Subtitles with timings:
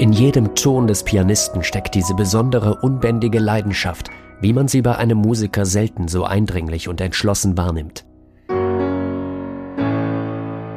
[0.00, 4.08] In jedem Ton des Pianisten steckt diese besondere, unbändige Leidenschaft,
[4.40, 8.06] wie man sie bei einem Musiker selten so eindringlich und entschlossen wahrnimmt.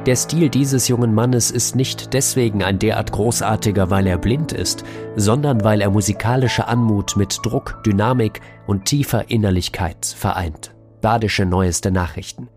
[0.05, 4.83] Der Stil dieses jungen Mannes ist nicht deswegen ein derart großartiger, weil er blind ist,
[5.15, 10.75] sondern weil er musikalische Anmut mit Druck, Dynamik und tiefer Innerlichkeit vereint.
[10.99, 12.49] Badische neueste Nachrichten.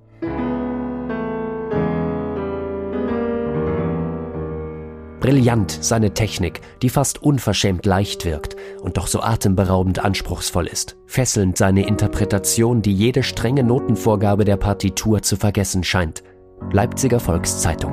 [5.26, 10.96] Brillant seine Technik, die fast unverschämt leicht wirkt und doch so atemberaubend anspruchsvoll ist.
[11.06, 16.22] Fesselnd seine Interpretation, die jede strenge Notenvorgabe der Partitur zu vergessen scheint.
[16.70, 17.90] Leipziger Volkszeitung.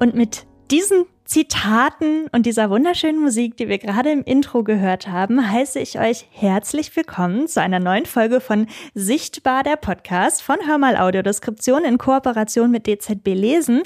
[0.00, 5.50] Und mit diesen Zitaten und dieser wunderschönen Musik, die wir gerade im Intro gehört haben,
[5.50, 10.96] heiße ich euch herzlich willkommen zu einer neuen Folge von Sichtbar der Podcast von Hörmal
[10.96, 13.82] Audiodeskription in Kooperation mit DZB Lesen.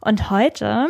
[0.00, 0.88] Und heute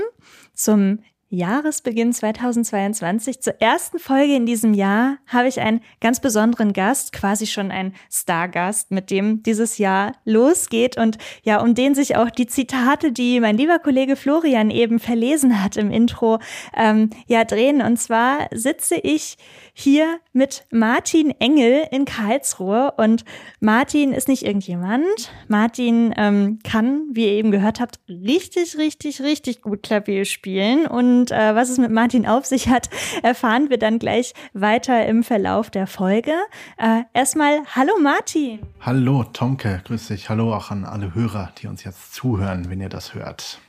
[0.55, 0.99] zum
[1.33, 7.47] Jahresbeginn 2022, zur ersten Folge in diesem Jahr, habe ich einen ganz besonderen Gast, quasi
[7.47, 12.47] schon ein Stargast, mit dem dieses Jahr losgeht und ja, um den sich auch die
[12.47, 16.39] Zitate, die mein lieber Kollege Florian eben verlesen hat im Intro,
[16.77, 17.81] ähm, ja, drehen.
[17.81, 19.39] Und zwar sitze ich
[19.73, 22.93] hier mit Martin Engel in Karlsruhe.
[22.99, 23.25] Und
[23.61, 25.33] Martin ist nicht irgendjemand.
[25.49, 30.87] Martin ähm, kann, wie ihr eben gehört habt, richtig, richtig, richtig gut Klavier spielen.
[30.87, 32.91] Und äh, was es mit Martin auf sich hat,
[33.23, 36.33] erfahren wir dann gleich weiter im Verlauf der Folge.
[36.77, 38.61] Äh, erstmal, hallo Martin.
[38.81, 40.29] Hallo Tomke, grüß dich.
[40.29, 43.61] Hallo auch an alle Hörer, die uns jetzt zuhören, wenn ihr das hört.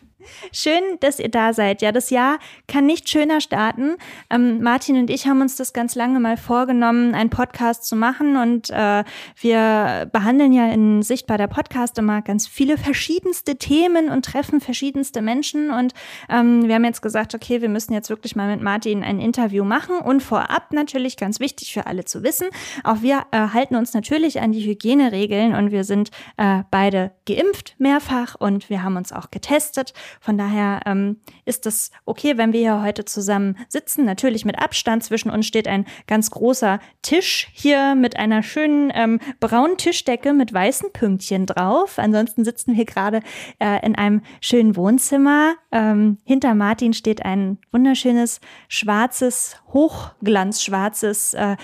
[0.52, 1.81] Schön, dass ihr da seid.
[1.81, 3.95] Ja, das Jahr kann nicht schöner starten.
[4.30, 8.38] Ähm, Martin und ich haben uns das ganz lange mal vorgenommen, einen Podcast zu machen.
[8.38, 9.03] Und äh,
[9.39, 15.21] wir behandeln ja in Sichtbar der Podcast immer ganz viele verschiedenste Themen und treffen verschiedenste
[15.21, 15.71] Menschen.
[15.71, 15.93] Und
[16.30, 19.64] ähm, wir haben jetzt gesagt, okay, wir müssen jetzt wirklich mal mit Martin ein Interview
[19.64, 19.98] machen.
[19.98, 22.48] Und vorab natürlich ganz wichtig für alle zu wissen,
[22.83, 27.75] auch wir äh, halten uns natürlich an die Hygieneregeln und wir sind äh, beide geimpft
[27.77, 29.93] mehrfach und wir haben uns auch getestet.
[30.19, 34.05] Von daher ähm, ist es okay, wenn wir hier heute zusammen sitzen.
[34.05, 35.03] Natürlich mit Abstand.
[35.03, 40.53] Zwischen uns steht ein ganz großer Tisch hier mit einer schönen ähm, braunen Tischdecke mit
[40.53, 41.99] weißen Pünktchen drauf.
[41.99, 43.21] Ansonsten sitzen wir gerade
[43.59, 45.55] äh, in einem schönen Wohnzimmer.
[45.71, 51.55] Ähm, hinter Martin steht ein wunderschönes schwarzes, hochglanzschwarzes äh,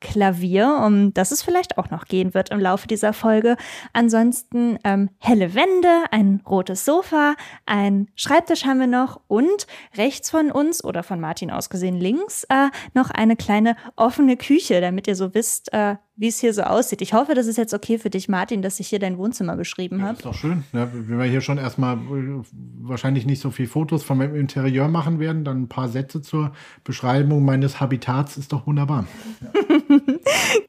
[0.00, 3.56] Yamaha-Klavier, um das es vielleicht auch noch gehen wird im Laufe dieser Folge.
[3.92, 7.34] Ansonsten ähm, helle Wände, ein rotes Sofa,
[7.66, 9.66] ein Schreibtisch haben wir noch und
[9.96, 14.80] rechts von uns oder von Martin aus gesehen links äh, noch eine kleine offene Küche,
[14.80, 17.00] damit ihr so wisst, äh, wie es hier so aussieht.
[17.00, 20.02] Ich hoffe, das ist jetzt okay für dich, Martin, dass ich hier dein Wohnzimmer beschrieben
[20.02, 20.12] habe.
[20.12, 20.64] Ja, ist doch schön.
[20.74, 22.42] Ja, wenn wir hier schon erstmal äh,
[22.82, 26.52] wahrscheinlich nicht so viel Fotos von meinem Interieur machen werden, dann ein paar Sätze zur
[26.84, 29.06] Beschreibung meines Habitats ist doch wunderbar.
[29.40, 29.98] Ja,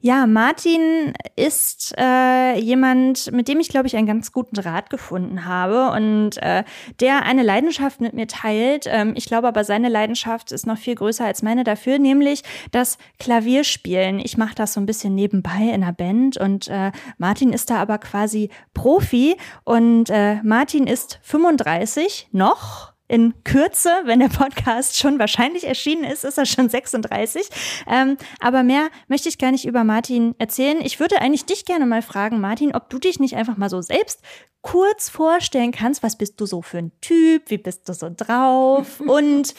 [0.00, 5.44] ja Martin ist äh, jemand, mit dem ich, glaube ich, einen ganz guten Rat gefunden
[5.44, 6.64] habe und äh,
[7.00, 8.86] der eine Leidenschaft mit mir teilt.
[8.88, 12.96] Ähm, ich glaube aber, seine Leidenschaft ist noch viel größer als meine dafür, nämlich das
[13.18, 14.18] Klavierspielen.
[14.18, 17.70] Ich mache das so ein bisschen nebenbei nebenbei in einer Band und äh, Martin ist
[17.70, 24.96] da aber quasi Profi und äh, Martin ist 35 noch in Kürze, wenn der Podcast
[24.98, 27.46] schon wahrscheinlich erschienen ist, ist er schon 36.
[27.86, 30.78] Ähm, aber mehr möchte ich gar nicht über Martin erzählen.
[30.80, 33.82] Ich würde eigentlich dich gerne mal fragen, Martin, ob du dich nicht einfach mal so
[33.82, 34.20] selbst
[34.62, 39.00] kurz vorstellen kannst, was bist du so für ein Typ, wie bist du so drauf
[39.06, 39.54] und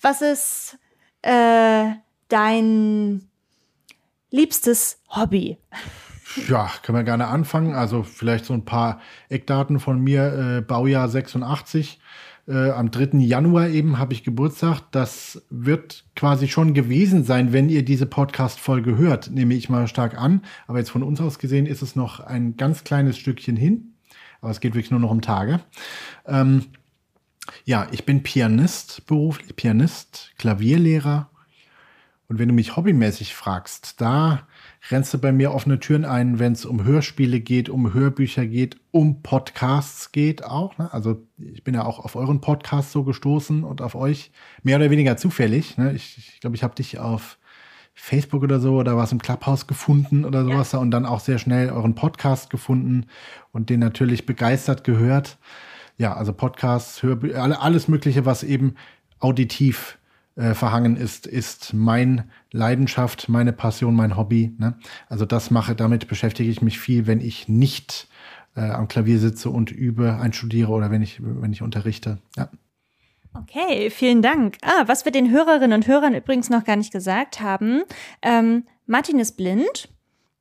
[0.00, 0.78] was ist
[1.20, 1.90] äh,
[2.28, 3.28] dein
[4.36, 5.58] liebstes Hobby?
[6.48, 7.74] Ja, können wir gerne anfangen.
[7.74, 10.58] Also vielleicht so ein paar Eckdaten von mir.
[10.58, 11.98] Äh, Baujahr 86.
[12.46, 13.18] Äh, am 3.
[13.18, 14.80] Januar eben habe ich Geburtstag.
[14.92, 20.18] Das wird quasi schon gewesen sein, wenn ihr diese Podcast-Folge hört, nehme ich mal stark
[20.18, 20.42] an.
[20.66, 23.94] Aber jetzt von uns aus gesehen ist es noch ein ganz kleines Stückchen hin.
[24.42, 25.60] Aber es geht wirklich nur noch um Tage.
[26.26, 26.66] Ähm,
[27.64, 31.30] ja, ich bin Pianist, beruflich Pianist, Klavierlehrer
[32.28, 34.46] und wenn du mich hobbymäßig fragst, da
[34.90, 38.76] rennst du bei mir offene Türen ein, wenn es um Hörspiele geht, um Hörbücher geht,
[38.90, 40.76] um Podcasts geht auch.
[40.76, 40.92] Ne?
[40.92, 44.32] Also ich bin ja auch auf euren Podcast so gestoßen und auf euch
[44.64, 45.78] mehr oder weniger zufällig.
[45.78, 45.92] Ne?
[45.92, 47.38] Ich glaube, ich, glaub, ich habe dich auf
[47.94, 50.80] Facebook oder so oder was im Clubhouse gefunden oder sowas ja.
[50.80, 53.06] und dann auch sehr schnell euren Podcast gefunden
[53.52, 55.38] und den natürlich begeistert gehört.
[55.96, 58.74] Ja, also Podcasts, Hörbücher, alles Mögliche, was eben
[59.20, 59.98] auditiv
[60.36, 64.54] äh, verhangen ist, ist mein Leidenschaft, meine Passion, mein Hobby.
[64.58, 64.78] Ne?
[65.08, 68.08] Also das mache, damit beschäftige ich mich viel, wenn ich nicht
[68.54, 72.18] äh, am Klavier sitze und übe, einstudiere oder wenn ich, wenn ich unterrichte.
[72.36, 72.50] Ja.
[73.34, 74.56] Okay, vielen Dank.
[74.62, 77.82] Ah, was wir den Hörerinnen und Hörern übrigens noch gar nicht gesagt haben,
[78.22, 79.88] ähm, Martin ist blind.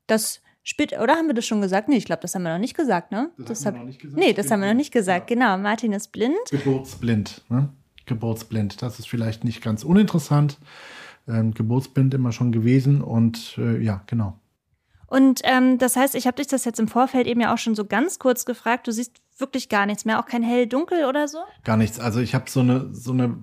[0.08, 1.90] Das spielt, oder haben wir das schon gesagt?
[1.90, 3.32] Nee, ich glaube, das haben wir noch nicht gesagt, ne?
[3.38, 4.20] Das, das haben hab, wir noch nicht gesagt.
[4.20, 5.30] Nee, das haben wir noch nicht gesagt.
[5.30, 5.36] Ja.
[5.36, 6.38] Genau, Martin ist blind.
[6.52, 7.70] Geburtsblind, ne?
[8.06, 8.82] Geburtsblind.
[8.82, 10.58] Das ist vielleicht nicht ganz uninteressant.
[11.28, 14.40] Ähm, Geburtsblind immer schon gewesen und äh, ja, genau.
[15.08, 17.76] Und ähm, das heißt, ich habe dich das jetzt im Vorfeld eben ja auch schon
[17.76, 18.88] so ganz kurz gefragt.
[18.88, 21.40] Du siehst wirklich gar nichts mehr, auch kein hell-dunkel oder so?
[21.64, 22.00] Gar nichts.
[22.00, 23.36] Also ich habe so eine so eine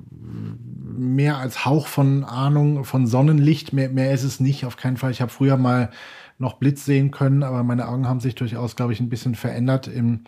[1.03, 3.73] mehr als Hauch von Ahnung von Sonnenlicht.
[3.73, 5.11] Mehr, mehr ist es nicht, auf keinen Fall.
[5.11, 5.91] Ich habe früher mal
[6.39, 9.87] noch Blitz sehen können, aber meine Augen haben sich durchaus, glaube ich, ein bisschen verändert
[9.87, 10.25] im,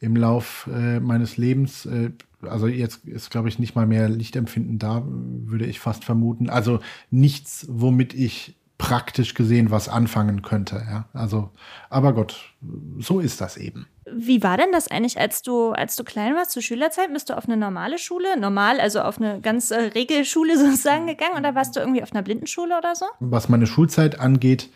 [0.00, 1.86] im Lauf äh, meines Lebens.
[1.86, 2.10] Äh,
[2.48, 6.50] also jetzt ist, glaube ich, nicht mal mehr Lichtempfinden da, würde ich fast vermuten.
[6.50, 6.80] Also
[7.10, 10.84] nichts, womit ich praktisch gesehen was anfangen könnte.
[10.90, 11.04] Ja?
[11.12, 11.50] Also,
[11.88, 12.52] aber Gott,
[12.98, 13.86] so ist das eben.
[14.12, 17.12] Wie war denn das eigentlich, als du, als du klein warst, zur Schülerzeit?
[17.12, 21.38] Bist du auf eine normale Schule, normal, also auf eine ganz äh, Regelschule sozusagen gegangen
[21.38, 23.06] oder warst du irgendwie auf einer Blindenschule oder so?
[23.20, 24.68] Was meine Schulzeit angeht,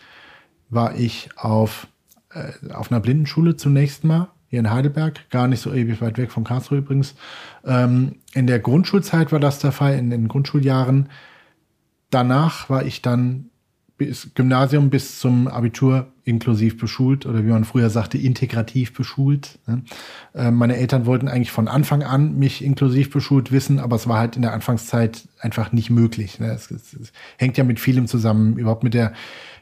[0.71, 1.89] war ich auf,
[2.31, 6.31] äh, auf einer Blindenschule zunächst mal hier in Heidelberg, gar nicht so ewig weit weg
[6.31, 7.15] von Karlsruhe übrigens.
[7.65, 11.09] Ähm, in der Grundschulzeit war das der Fall, in den Grundschuljahren.
[12.11, 13.51] Danach war ich dann
[13.99, 19.59] bis Gymnasium bis zum Abitur inklusiv beschult oder wie man früher sagte, integrativ beschult.
[19.67, 19.83] Ne?
[20.35, 24.19] Äh, meine Eltern wollten eigentlich von Anfang an mich inklusiv beschult wissen, aber es war
[24.19, 26.41] halt in der Anfangszeit einfach nicht möglich.
[26.41, 26.49] Ne?
[26.49, 26.69] Es,
[27.39, 29.13] hängt ja mit vielem zusammen, überhaupt mit der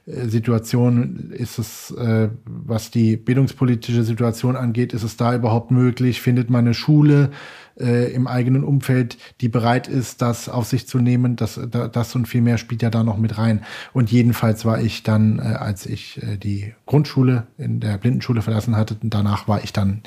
[0.06, 6.20] Situation ist es, äh, was die bildungspolitische Situation angeht, ist es da überhaupt möglich?
[6.20, 7.30] Findet man eine Schule
[7.78, 11.36] äh, im eigenen Umfeld, die bereit ist, das auf sich zu nehmen?
[11.36, 13.64] Das, das und viel mehr spielt ja da noch mit rein.
[13.92, 18.76] Und jedenfalls war ich dann, äh, als ich äh, die Grundschule in der Blindenschule verlassen
[18.76, 20.02] hatte, danach war ich dann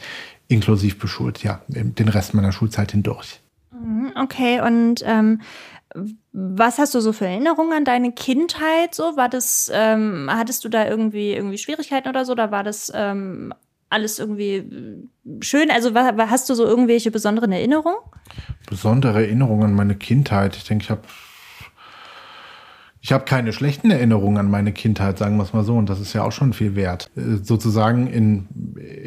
[0.48, 3.42] inklusiv beschult, ja, den Rest meiner Schulzeit hindurch.
[3.72, 5.42] Mhm, okay, und ähm,
[6.32, 8.94] was hast du so für Erinnerungen an deine Kindheit?
[8.94, 12.36] So war das, ähm, hattest du da irgendwie irgendwie Schwierigkeiten oder so?
[12.36, 13.54] Da war das ähm,
[13.90, 15.10] alles irgendwie
[15.42, 15.72] schön?
[15.72, 17.98] Also hast du so irgendwelche besonderen Erinnerungen?
[18.70, 20.56] Besondere Erinnerungen an meine Kindheit.
[20.56, 21.02] Ich denke, ich habe
[23.00, 26.02] ich habe keine schlechten Erinnerungen an meine Kindheit, sagen wir es mal so, und das
[26.02, 27.10] ist ja auch schon viel wert.
[27.16, 28.48] Äh, sozusagen in,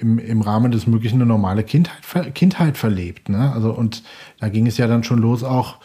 [0.00, 3.28] im, im Rahmen des Möglichen eine normale Kindheit, Kindheit verlebt.
[3.28, 3.52] Ne?
[3.52, 4.02] Also, und
[4.38, 5.80] da ging es ja dann schon los, auch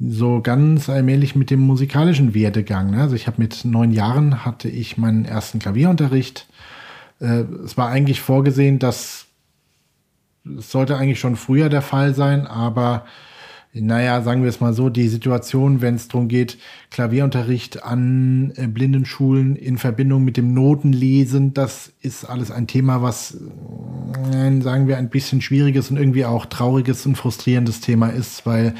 [0.00, 2.90] so ganz allmählich mit dem musikalischen Werdegang.
[2.90, 3.02] Ne?
[3.02, 6.48] Also ich habe mit neun Jahren hatte ich meinen ersten Klavierunterricht.
[7.22, 9.26] Äh, es war eigentlich vorgesehen, dass
[10.58, 13.04] es sollte eigentlich schon früher der Fall sein, aber
[13.74, 16.58] naja, sagen wir es mal so, die Situation, wenn es darum geht,
[16.90, 23.38] Klavierunterricht an äh, Blindenschulen in Verbindung mit dem Notenlesen, das ist alles ein Thema, was,
[24.30, 28.74] äh, sagen wir, ein bisschen schwieriges und irgendwie auch trauriges und frustrierendes Thema ist, weil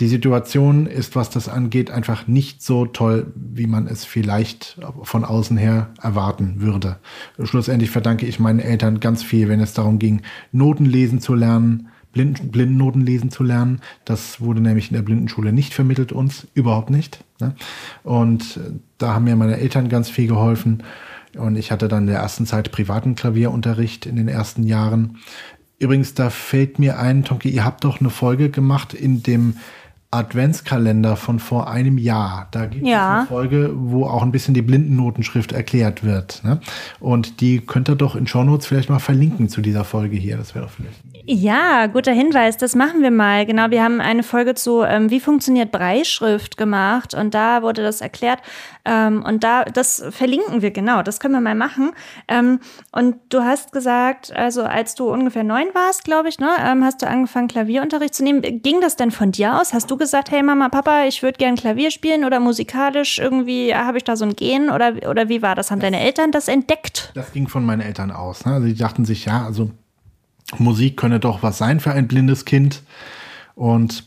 [0.00, 5.24] die Situation ist, was das angeht, einfach nicht so toll, wie man es vielleicht von
[5.24, 6.96] außen her erwarten würde.
[7.42, 11.88] Schlussendlich verdanke ich meinen Eltern ganz viel, wenn es darum ging, Noten lesen zu lernen,
[12.12, 13.80] Blind, Blindennoten lesen zu lernen.
[14.04, 17.22] Das wurde nämlich in der Blindenschule nicht vermittelt uns, überhaupt nicht.
[17.38, 17.54] Ne?
[18.02, 18.58] Und
[18.98, 20.82] da haben mir meine Eltern ganz viel geholfen.
[21.36, 25.18] Und ich hatte dann in der ersten Zeit privaten Klavierunterricht in den ersten Jahren.
[25.78, 29.54] Übrigens, da fällt mir ein, Tonki, ihr habt doch eine Folge gemacht in dem
[30.12, 32.48] Adventskalender von vor einem Jahr.
[32.50, 33.18] Da gibt es ja.
[33.18, 36.42] eine Folge, wo auch ein bisschen die Blindennotenschrift erklärt wird.
[36.42, 36.60] Ne?
[36.98, 40.36] Und die könnt ihr doch in Shownotes vielleicht mal verlinken zu dieser Folge hier.
[40.36, 41.00] Das wäre vielleicht.
[41.26, 42.56] Ja, guter Hinweis.
[42.56, 43.46] Das machen wir mal.
[43.46, 48.00] Genau, wir haben eine Folge zu, ähm, wie funktioniert Breischrift gemacht und da wurde das
[48.00, 48.40] erklärt.
[48.84, 51.02] Ähm, und da, das verlinken wir genau.
[51.02, 51.92] Das können wir mal machen.
[52.26, 52.58] Ähm,
[52.90, 57.00] und du hast gesagt, also als du ungefähr neun warst, glaube ich, ne, ähm, hast
[57.00, 58.42] du angefangen Klavierunterricht zu nehmen.
[58.42, 59.72] Ging das denn von dir aus?
[59.72, 63.98] Hast du gesagt, hey Mama, Papa, ich würde gern Klavier spielen oder musikalisch irgendwie habe
[63.98, 65.70] ich da so ein Gen oder, oder wie war das?
[65.70, 67.12] Haben das, deine Eltern das entdeckt?
[67.14, 68.44] Das ging von meinen Eltern aus.
[68.44, 68.54] Ne?
[68.54, 69.70] Also die dachten sich, ja, also
[70.58, 72.82] Musik könne doch was sein für ein blindes Kind
[73.54, 74.04] und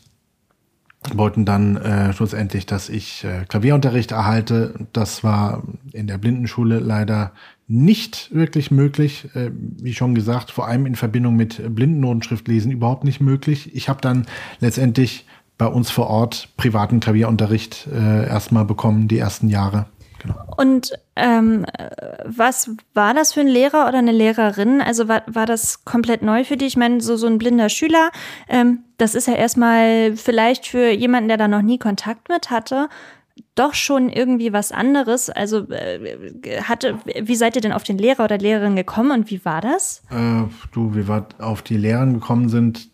[1.11, 4.73] wollten dann äh, schlussendlich, dass ich äh, Klavierunterricht erhalte.
[4.93, 7.33] Das war in der Blindenschule leider
[7.67, 9.27] nicht wirklich möglich.
[9.35, 13.75] Äh, wie schon gesagt, vor allem in Verbindung mit Blindennotenschriftlesen überhaupt nicht möglich.
[13.75, 14.25] Ich habe dann
[14.59, 15.25] letztendlich
[15.63, 19.85] bei uns vor Ort privaten Klavierunterricht äh, erstmal bekommen, die ersten Jahre.
[20.19, 20.35] genau.
[20.57, 21.65] Und ähm,
[22.25, 24.81] was war das für ein Lehrer oder eine Lehrerin?
[24.81, 26.73] Also war, war das komplett neu für dich?
[26.73, 28.11] Ich meine, so, so ein blinder Schüler,
[28.49, 32.89] ähm, das ist ja erstmal vielleicht für jemanden, der da noch nie Kontakt mit hatte,
[33.55, 35.29] doch schon irgendwie was anderes.
[35.29, 39.45] Also äh, hatte, wie seid ihr denn auf den Lehrer oder Lehrerin gekommen und wie
[39.45, 40.03] war das?
[40.09, 40.43] Äh,
[40.73, 42.89] du, wie wir auf die Lehrerin gekommen sind,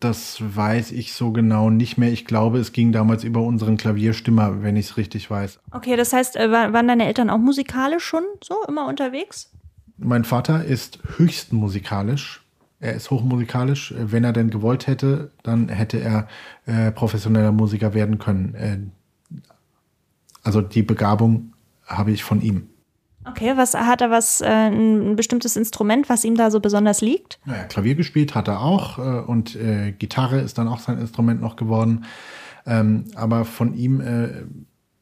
[0.00, 2.12] das weiß ich so genau nicht mehr.
[2.12, 5.58] Ich glaube, es ging damals über unseren Klavierstimmer, wenn ich es richtig weiß.
[5.72, 9.50] Okay, das heißt, äh, waren deine Eltern auch musikalisch schon so immer unterwegs?
[9.96, 12.44] Mein Vater ist höchst musikalisch.
[12.80, 13.92] Er ist hochmusikalisch.
[13.96, 16.28] Wenn er denn gewollt hätte, dann hätte er
[16.66, 18.54] äh, professioneller Musiker werden können.
[18.54, 18.78] Äh,
[20.44, 22.68] also die Begabung habe ich von ihm.
[23.30, 27.38] Okay, was hat er was, äh, ein bestimmtes Instrument, was ihm da so besonders liegt?
[27.44, 31.40] Naja, Klavier gespielt hat er auch äh, und äh, Gitarre ist dann auch sein Instrument
[31.40, 32.04] noch geworden.
[32.66, 34.28] Ähm, aber von ihm äh,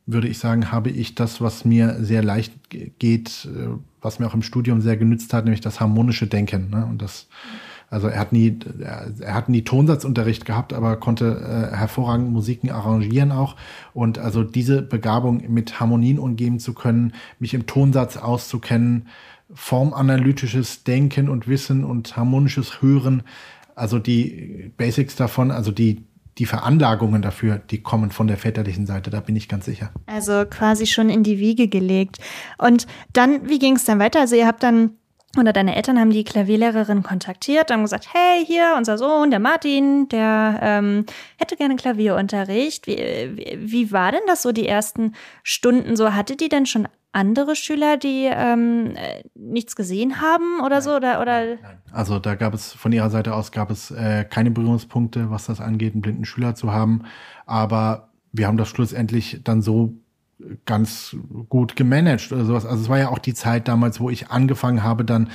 [0.07, 2.53] würde ich sagen, habe ich das, was mir sehr leicht
[2.99, 3.69] geht, äh,
[4.01, 6.71] was mir auch im Studium sehr genützt hat, nämlich das harmonische Denken.
[6.71, 6.87] Ne?
[6.87, 11.77] Und das mhm also er hat nie, er hat nie Tonsatzunterricht gehabt, aber konnte äh,
[11.77, 13.55] hervorragend Musiken arrangieren auch.
[13.95, 19.07] Und also diese Begabung mit Harmonien umgeben zu können, mich im Tonsatz auszukennen,
[19.55, 23.23] formanalytisches Denken und Wissen und harmonisches Hören,
[23.77, 26.05] also die Basics davon, also die,
[26.39, 29.93] die Veranlagungen dafür, die kommen von der väterlichen Seite, da bin ich ganz sicher.
[30.07, 32.19] Also quasi schon in die Wiege gelegt.
[32.59, 34.21] Und dann, wie ging es dann weiter?
[34.21, 34.93] Also ihr habt dann
[35.39, 40.09] oder deine Eltern haben die Klavierlehrerin kontaktiert, haben gesagt, hey, hier, unser Sohn, der Martin,
[40.09, 41.05] der ähm,
[41.37, 42.87] hätte gerne Klavierunterricht.
[42.87, 45.97] Wie, wie, wie war denn das so die ersten Stunden?
[45.97, 50.83] So hatte die denn schon andere Schüler, die ähm, äh, nichts gesehen haben oder Nein.
[50.83, 50.97] so?
[50.97, 51.59] Oder, oder?
[51.91, 55.61] Also da gab es von ihrer Seite aus gab es äh, keine Berührungspunkte, was das
[55.61, 57.05] angeht, einen blinden Schüler zu haben.
[57.47, 59.95] Aber wir haben das schlussendlich dann so
[60.65, 61.17] ganz
[61.49, 62.67] gut gemanagt oder sowas.
[62.67, 65.31] Also es war ja auch die Zeit damals, wo ich angefangen habe, dann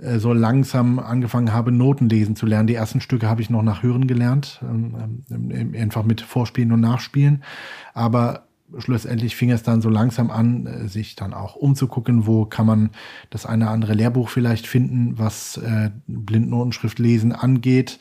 [0.00, 2.66] äh, so langsam angefangen habe, Noten lesen zu lernen.
[2.66, 6.80] Die ersten Stücke habe ich noch nach Hören gelernt, ähm, ähm, einfach mit Vorspielen und
[6.80, 7.44] Nachspielen.
[7.92, 8.46] Aber
[8.78, 12.90] schlussendlich fing es dann so langsam an, äh, sich dann auch umzugucken, wo kann man
[13.28, 17.98] das eine oder andere Lehrbuch vielleicht finden, was äh, Blindnotenschrift lesen angeht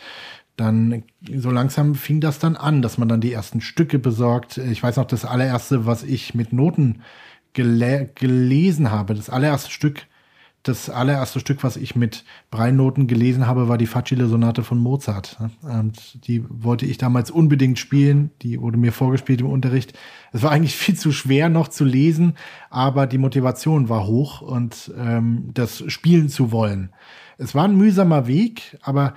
[0.62, 1.04] dann
[1.36, 4.58] so langsam fing das dann an, dass man dann die ersten Stücke besorgt.
[4.58, 7.02] Ich weiß noch, das allererste, was ich mit Noten
[7.54, 10.08] gele gelesen habe, das allererste Stück,
[10.64, 15.38] das allererste Stück, was ich mit Breinoten gelesen habe, war die Facile-Sonate von Mozart.
[15.64, 18.30] Und die wollte ich damals unbedingt spielen.
[18.44, 19.98] Die wurde mir vorgespielt im Unterricht.
[20.32, 22.36] Es war eigentlich viel zu schwer noch zu lesen,
[22.70, 26.92] aber die Motivation war hoch und ähm, das spielen zu wollen.
[27.40, 29.16] Es war ein mühsamer Weg, aber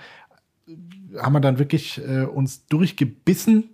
[1.21, 3.71] haben wir dann wirklich äh, uns durchgebissen.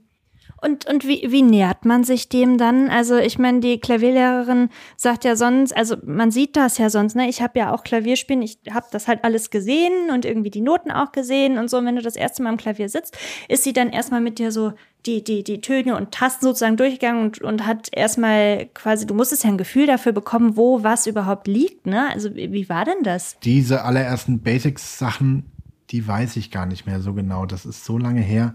[0.62, 2.90] Und, und wie, wie nähert man sich dem dann?
[2.90, 7.28] Also ich meine, die Klavierlehrerin sagt ja sonst, also man sieht das ja sonst, ne?
[7.30, 10.90] Ich habe ja auch Klavierspielen, ich habe das halt alles gesehen und irgendwie die Noten
[10.90, 11.78] auch gesehen und so.
[11.78, 13.16] Und wenn du das erste Mal am Klavier sitzt,
[13.48, 14.72] ist sie dann erstmal mit dir so
[15.06, 19.44] die, die, die Töne und Tasten sozusagen durchgegangen und, und hat erstmal quasi, du musstest
[19.44, 22.10] ja ein Gefühl dafür bekommen, wo was überhaupt liegt, ne?
[22.10, 23.38] Also wie war denn das?
[23.40, 25.46] Diese allerersten Basics-Sachen
[25.90, 27.46] die weiß ich gar nicht mehr so genau.
[27.46, 28.54] Das ist so lange her.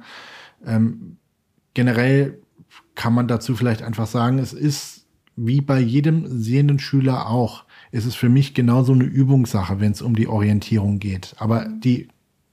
[0.65, 1.18] Ähm,
[1.74, 2.39] generell
[2.96, 8.06] kann man dazu vielleicht einfach sagen, es ist wie bei jedem sehenden Schüler auch, ist
[8.06, 11.36] es für mich genauso eine Übungssache, wenn es um die Orientierung geht.
[11.38, 12.08] Aber die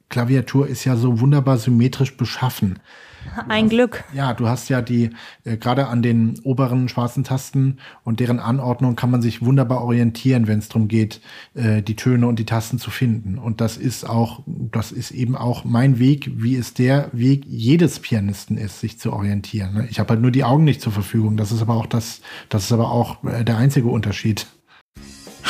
[0.08, 2.80] Klaviatur ist ja so wunderbar symmetrisch beschaffen.
[3.48, 4.04] Ein Glück.
[4.12, 5.10] Ja, du hast ja die,
[5.44, 10.46] äh, gerade an den oberen schwarzen Tasten und deren Anordnung kann man sich wunderbar orientieren,
[10.46, 11.20] wenn es darum geht,
[11.54, 13.38] äh, die Töne und die Tasten zu finden.
[13.38, 18.00] Und das ist auch, das ist eben auch mein Weg, wie es der Weg jedes
[18.00, 19.74] Pianisten ist, sich zu orientieren.
[19.74, 19.88] Ne?
[19.90, 21.36] Ich habe halt nur die Augen nicht zur Verfügung.
[21.36, 24.46] Das ist aber auch das, das ist aber auch äh, der einzige Unterschied.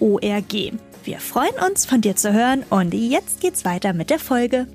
[1.10, 4.68] Wir freuen uns, von dir zu hören und jetzt geht's weiter mit der Folge.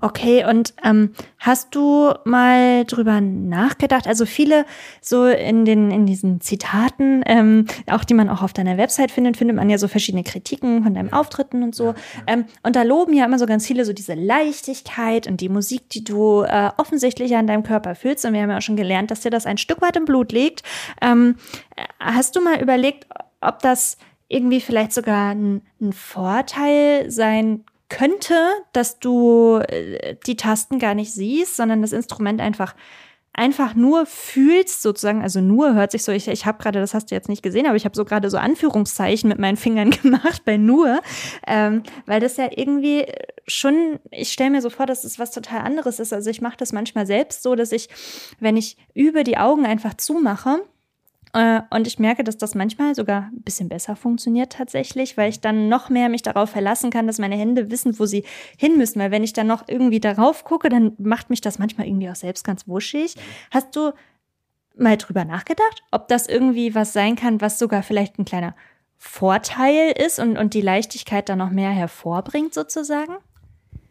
[0.00, 4.06] Okay, und ähm, hast du mal drüber nachgedacht?
[4.06, 4.64] Also viele
[5.00, 9.36] so in den in diesen Zitaten, ähm, auch die man auch auf deiner Website findet,
[9.36, 11.94] findet man ja so verschiedene Kritiken von deinem Auftritten und so.
[12.26, 15.88] Ähm, und da loben ja immer so ganz viele so diese Leichtigkeit und die Musik,
[15.90, 18.24] die du äh, offensichtlich an deinem Körper fühlst.
[18.24, 20.32] Und wir haben ja auch schon gelernt, dass dir das ein Stück weit im Blut
[20.32, 20.62] liegt.
[21.02, 21.36] Ähm,
[22.00, 23.06] hast du mal überlegt,
[23.40, 28.34] ob das irgendwie vielleicht sogar ein, ein Vorteil sein könnte,
[28.72, 32.74] dass du äh, die Tasten gar nicht siehst, sondern das Instrument einfach
[33.38, 37.10] einfach nur fühlst sozusagen, also nur hört sich so, ich, ich habe gerade, das hast
[37.10, 40.42] du jetzt nicht gesehen, aber ich habe so gerade so Anführungszeichen mit meinen Fingern gemacht
[40.44, 41.00] bei nur,
[41.46, 43.06] ähm, weil das ja irgendwie
[43.46, 46.12] schon, ich stelle mir so vor, dass es was total anderes ist.
[46.12, 47.88] Also ich mache das manchmal selbst so, dass ich,
[48.40, 50.60] wenn ich über die Augen einfach zumache,
[51.34, 55.68] und ich merke, dass das manchmal sogar ein bisschen besser funktioniert tatsächlich, weil ich dann
[55.68, 58.24] noch mehr mich darauf verlassen kann, dass meine Hände wissen, wo sie
[58.56, 58.98] hin müssen.
[58.98, 62.16] Weil wenn ich dann noch irgendwie darauf gucke, dann macht mich das manchmal irgendwie auch
[62.16, 63.14] selbst ganz wuschig.
[63.50, 63.92] Hast du
[64.76, 68.54] mal drüber nachgedacht, ob das irgendwie was sein kann, was sogar vielleicht ein kleiner
[68.96, 73.16] Vorteil ist und, und die Leichtigkeit dann noch mehr hervorbringt sozusagen?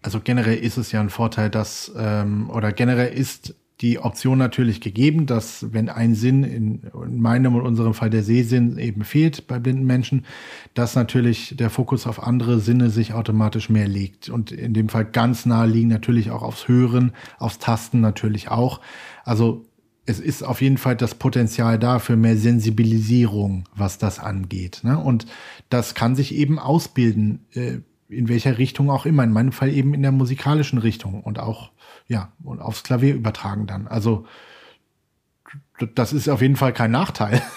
[0.02, 4.82] Also generell ist es ja ein Vorteil, dass, ähm, oder generell ist die Option natürlich
[4.82, 9.46] gegeben, dass wenn ein Sinn, in, in meinem und unserem Fall der Sehsinn eben fehlt
[9.46, 10.26] bei blinden Menschen,
[10.74, 14.30] dass natürlich der Fokus auf andere Sinne sich automatisch mehr legt.
[14.30, 18.82] Und in dem Fall ganz nahe liegen natürlich auch aufs Hören, aufs Tasten natürlich auch.
[19.24, 19.66] Also
[20.08, 24.80] es ist auf jeden Fall das Potenzial da für mehr Sensibilisierung, was das angeht.
[24.84, 24.98] Ne?
[24.98, 25.28] Und
[25.70, 27.80] das kann sich eben ausbilden, äh,
[28.10, 29.24] in welcher Richtung auch immer.
[29.24, 31.72] In meinem Fall eben in der musikalischen Richtung und auch
[32.08, 33.88] ja, und aufs Klavier übertragen dann.
[33.88, 34.26] Also
[35.96, 37.42] das ist auf jeden Fall kein Nachteil.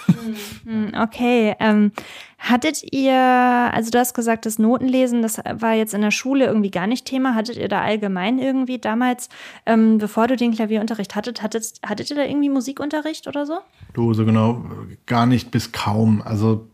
[0.63, 1.55] Hm, okay.
[1.59, 1.91] Ähm,
[2.37, 6.69] hattet ihr, also du hast gesagt, das Notenlesen, das war jetzt in der Schule irgendwie
[6.69, 7.33] gar nicht Thema.
[7.35, 9.27] Hattet ihr da allgemein irgendwie damals,
[9.65, 13.57] ähm, bevor du den Klavierunterricht hattet, hattet, hattet ihr da irgendwie Musikunterricht oder so?
[13.93, 14.63] Du, so genau,
[15.07, 16.21] gar nicht bis kaum.
[16.21, 16.67] Also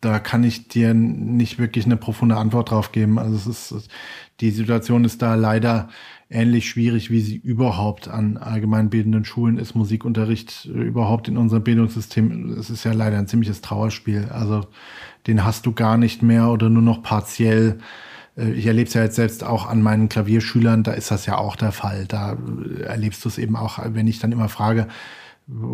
[0.00, 3.18] da kann ich dir nicht wirklich eine profunde Antwort drauf geben.
[3.18, 3.90] Also es ist,
[4.40, 5.90] die Situation ist da leider
[6.30, 9.74] ähnlich schwierig, wie sie überhaupt an allgemeinbildenden Schulen ist.
[9.74, 14.28] Musikunterricht äh, überhaupt in unserem Bildungssystem, es ist ja leider ein ziemliches Trauerspiel.
[14.30, 14.66] Also
[15.26, 17.78] den hast du gar nicht mehr oder nur noch partiell.
[18.36, 21.36] Äh, ich erlebe es ja jetzt selbst auch an meinen Klavierschülern, da ist das ja
[21.36, 22.06] auch der Fall.
[22.06, 24.86] Da äh, erlebst du es eben auch, wenn ich dann immer frage,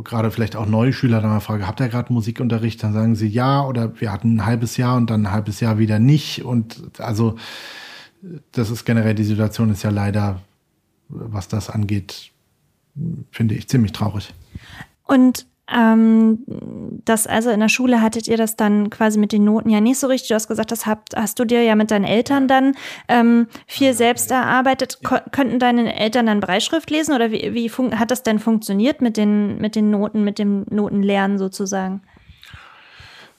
[0.05, 2.83] gerade vielleicht auch neue Schüler dann mal frage, habt ihr gerade Musikunterricht?
[2.83, 5.79] Dann sagen sie ja oder wir hatten ein halbes Jahr und dann ein halbes Jahr
[5.79, 6.45] wieder nicht.
[6.47, 7.37] Und also
[8.53, 10.41] das ist generell, die Situation ist ja leider,
[11.09, 12.33] was das angeht,
[13.31, 14.35] finde ich ziemlich traurig.
[15.05, 16.39] Und ähm,
[17.05, 19.99] das also in der Schule hattet ihr das dann quasi mit den Noten ja nicht
[19.99, 20.29] so richtig.
[20.29, 22.75] Du hast gesagt, das habt, hast du dir ja mit deinen Eltern dann
[23.09, 25.01] ähm, viel selbst erarbeitet.
[25.03, 29.17] Ko könnten deine Eltern dann Breitschrift lesen oder wie, wie hat das denn funktioniert mit
[29.17, 32.03] den, mit den Noten, mit dem Notenlernen sozusagen?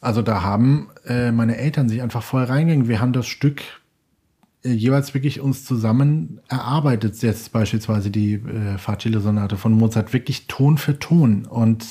[0.02, 2.90] Also da haben äh, meine Eltern sich einfach voll reingegangen.
[2.90, 3.62] Wir haben das Stück
[4.64, 11.00] jeweils wirklich uns zusammen erarbeitet, jetzt beispielsweise die äh, Facile-Sonate von Mozart, wirklich Ton für
[11.00, 11.46] Ton.
[11.46, 11.86] Und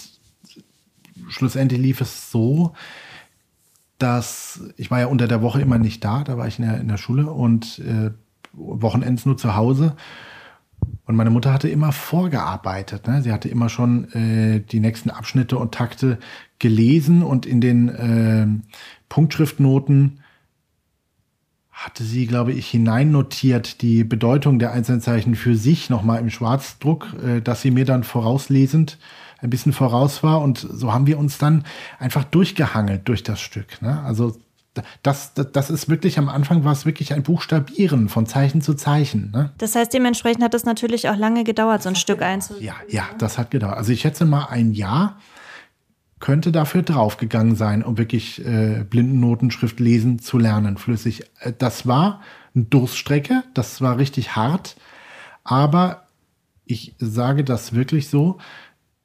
[1.29, 2.75] schlussendlich lief es so,
[3.99, 6.81] dass ich war ja unter der Woche immer nicht da, da war ich in der,
[6.81, 8.11] in der Schule und äh,
[8.53, 9.97] Wochenends nur zu Hause.
[11.05, 13.07] Und meine Mutter hatte immer vorgearbeitet.
[13.07, 13.23] Ne?
[13.23, 16.19] Sie hatte immer schon äh, die nächsten Abschnitte und Takte
[16.59, 18.47] gelesen und in den äh,
[19.09, 20.21] Punktschriftnoten
[21.77, 27.09] hatte sie, glaube ich, hineinnotiert die Bedeutung der einzelnen Zeichen für sich nochmal im Schwarzdruck,
[27.23, 28.99] äh, dass sie mir dann vorauslesend
[29.41, 30.41] ein bisschen voraus war.
[30.41, 31.65] Und so haben wir uns dann
[31.99, 33.83] einfach durchgehangelt durch das Stück.
[33.83, 34.01] Ne?
[34.01, 34.35] Also
[35.03, 38.73] das, das, das ist wirklich am Anfang war es wirklich ein Buchstabieren von Zeichen zu
[38.75, 39.31] Zeichen.
[39.31, 39.51] Ne?
[39.59, 42.67] Das heißt, dementsprechend hat es natürlich auch lange gedauert, so ein Stück einzulesen.
[42.67, 43.77] Ja, ja, das hat gedauert.
[43.77, 45.19] Also ich schätze mal ein Jahr
[46.19, 51.25] könnte dafür draufgegangen sein, um wirklich äh, Blindennotenschrift lesen zu lernen, flüssig.
[51.41, 52.23] Äh, das war
[52.55, 54.77] eine Durststrecke, das war richtig hart,
[55.45, 56.09] aber
[56.65, 58.39] ich sage das wirklich so,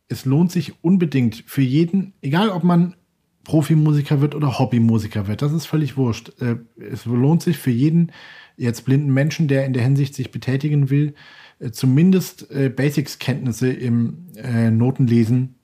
[0.07, 2.95] es lohnt sich unbedingt für jeden, egal ob man
[3.43, 6.31] Profimusiker wird oder Hobbymusiker wird, das ist völlig wurscht.
[6.41, 8.11] Äh, es lohnt sich für jeden
[8.55, 11.15] jetzt blinden Menschen, der in der Hinsicht sich betätigen will,
[11.59, 14.27] äh, zumindest äh, Basics-Kenntnisse im
[14.77, 15.55] Notenlesen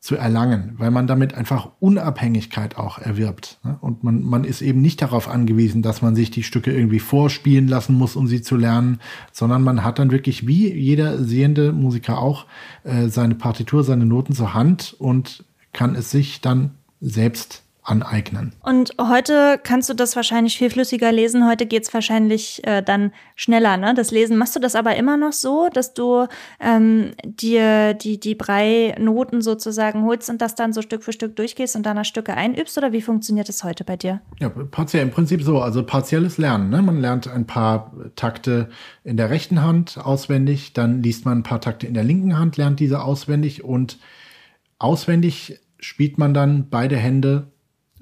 [0.00, 3.58] zu erlangen, weil man damit einfach Unabhängigkeit auch erwirbt.
[3.62, 3.76] Ne?
[3.82, 7.68] Und man, man ist eben nicht darauf angewiesen, dass man sich die Stücke irgendwie vorspielen
[7.68, 8.98] lassen muss, um sie zu lernen,
[9.30, 12.46] sondern man hat dann wirklich wie jeder sehende Musiker auch
[12.84, 16.70] äh, seine Partitur, seine Noten zur Hand und kann es sich dann
[17.02, 18.52] selbst aneignen.
[18.62, 21.46] Und heute kannst du das wahrscheinlich viel flüssiger lesen.
[21.46, 23.94] Heute geht es wahrscheinlich äh, dann schneller, ne?
[23.94, 24.36] Das Lesen.
[24.36, 26.26] Machst du das aber immer noch so, dass du
[26.60, 31.76] ähm, dir die, die Brei-Noten sozusagen holst und das dann so Stück für Stück durchgehst
[31.76, 32.78] und danach Stücke einübst?
[32.78, 34.20] Oder wie funktioniert das heute bei dir?
[34.38, 35.60] Ja, partiell im Prinzip so.
[35.60, 36.70] Also partielles Lernen.
[36.70, 36.82] Ne?
[36.82, 38.68] Man lernt ein paar Takte
[39.04, 42.56] in der rechten Hand auswendig, dann liest man ein paar Takte in der linken Hand,
[42.56, 43.98] lernt diese auswendig und
[44.78, 47.49] auswendig spielt man dann beide Hände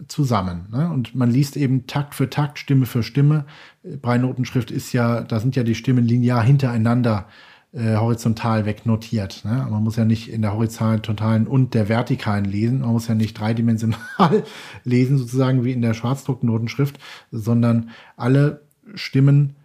[0.06, 0.68] zusammen.
[0.70, 0.90] Ne?
[0.90, 3.44] Und man liest eben Takt für Takt, Stimme für Stimme.
[3.82, 7.26] Breinotenschrift ist ja, da sind ja die Stimmen linear hintereinander
[7.72, 9.44] äh, horizontal wegnotiert.
[9.44, 9.66] Ne?
[9.70, 12.80] Man muss ja nicht in der horizontalen und der vertikalen lesen.
[12.80, 14.44] Man muss ja nicht dreidimensional
[14.84, 16.98] lesen, sozusagen wie in der Schwarzdrucknotenschrift,
[17.30, 18.62] sondern alle
[18.94, 19.56] Stimmen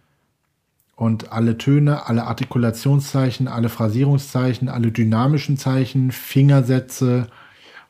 [0.96, 7.28] und alle Töne, alle Artikulationszeichen, alle Phrasierungszeichen, alle dynamischen Zeichen, Fingersätze,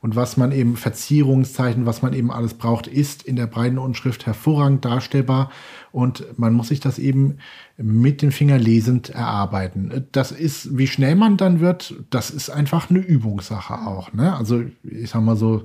[0.04, 4.26] und was man eben, Verzierungszeichen, was man eben alles braucht, ist in der breiten Unschrift
[4.26, 5.50] hervorragend darstellbar.
[5.92, 7.38] Und man muss sich das eben
[7.78, 10.06] mit den Fingern lesend erarbeiten.
[10.12, 14.12] Das ist, wie schnell man dann wird, das ist einfach eine Übungssache auch.
[14.12, 14.36] Ne?
[14.36, 15.64] Also ich sag mal so,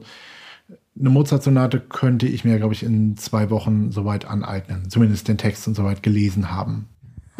[0.97, 4.89] eine Mozart-Sonate könnte ich mir, glaube ich, in zwei Wochen soweit aneignen.
[4.89, 6.87] Zumindest den Text und soweit gelesen haben.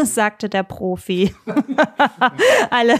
[0.16, 1.34] sagte der Profi.
[2.70, 2.96] alle,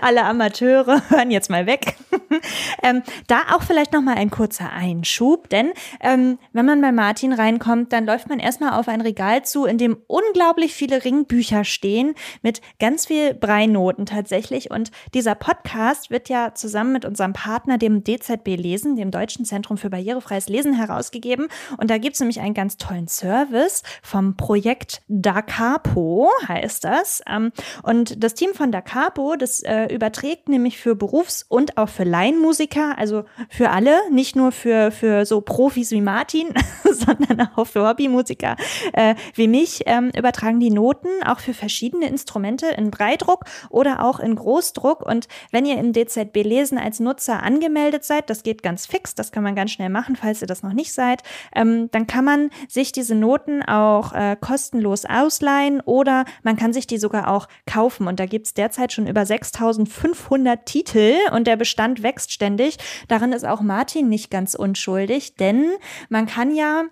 [0.00, 1.96] alle Amateure hören jetzt mal weg.
[2.82, 7.32] ähm, da auch vielleicht noch mal ein kurzer Einschub, denn ähm, wenn man bei Martin
[7.32, 12.14] reinkommt, dann läuft man erstmal auf ein Regal zu, in dem unglaublich viele Ringbücher stehen
[12.42, 14.70] mit ganz viel Breinoten tatsächlich.
[14.70, 19.76] Und dieser Podcast wird ja zusammen mit unserem Partner, dem DZB Lesen, dem Deutschen Zentrum
[19.76, 21.48] für barrierefreies Lesen, herausgegeben.
[21.78, 27.22] Und da gibt es nämlich einen ganz tollen Service vom Projekt Da Capo heißt das.
[27.28, 27.52] Ähm,
[27.82, 32.04] und das Team von Da Capo, das äh, überträgt nämlich für Berufs- und auch für
[32.04, 36.48] Laienmusiker, also für alle, nicht nur für, für so Profis wie Martin,
[36.84, 38.56] sondern auch für Hobbymusiker
[38.92, 44.20] äh, wie mich, ähm, übertragen die Noten auch für verschiedene Instrumente in Breidruck oder auch
[44.20, 45.04] in Großdruck.
[45.04, 49.32] Und wenn ihr im DZB Lesen als Nutzer angemeldet seid, das geht ganz fix, das
[49.32, 51.22] kann man ganz schnell machen, falls ihr das noch nicht seid,
[51.54, 56.86] ähm, dann kann man sich diese Noten auch äh, kostenlos ausleihen oder man kann sich
[56.86, 58.06] die sogar auch kaufen.
[58.06, 62.78] Und da gibt es derzeit schon über 6500 Titel und der Bestand wächst ständig.
[63.08, 65.72] Darin ist auch Martin nicht ganz unschuldig, denn
[66.08, 66.84] man kann ja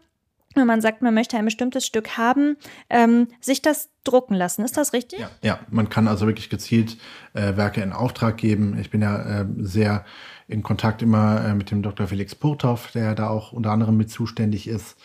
[0.55, 2.57] wenn man sagt, man möchte ein bestimmtes Stück haben,
[2.89, 4.65] ähm, sich das drucken lassen.
[4.65, 5.21] Ist das richtig?
[5.21, 5.61] Ja, ja.
[5.71, 6.97] man kann also wirklich gezielt
[7.35, 8.77] äh, Werke in Auftrag geben.
[8.81, 10.05] Ich bin ja äh, sehr
[10.49, 12.09] in Kontakt immer äh, mit dem Dr.
[12.09, 14.97] Felix Purtoff, der da auch unter anderem mit zuständig ist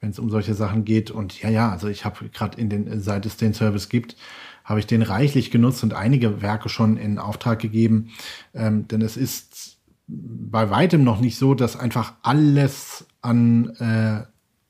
[0.00, 1.10] wenn es um solche Sachen geht.
[1.10, 4.16] Und ja, ja, also ich habe gerade in den, seit es den Service gibt,
[4.64, 8.10] habe ich den reichlich genutzt und einige Werke schon in Auftrag gegeben.
[8.54, 14.22] Ähm, denn es ist bei weitem noch nicht so, dass einfach alles an äh,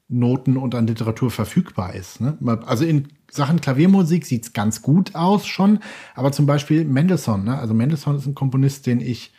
[0.09, 2.21] Noten und an Literatur verfügbar ist.
[2.21, 2.37] Ne?
[2.67, 5.79] Also in Sachen Klaviermusik sieht es ganz gut aus schon,
[6.15, 7.45] aber zum Beispiel Mendelssohn.
[7.45, 7.59] Ne?
[7.59, 9.33] Also Mendelssohn ist ein Komponist, den ich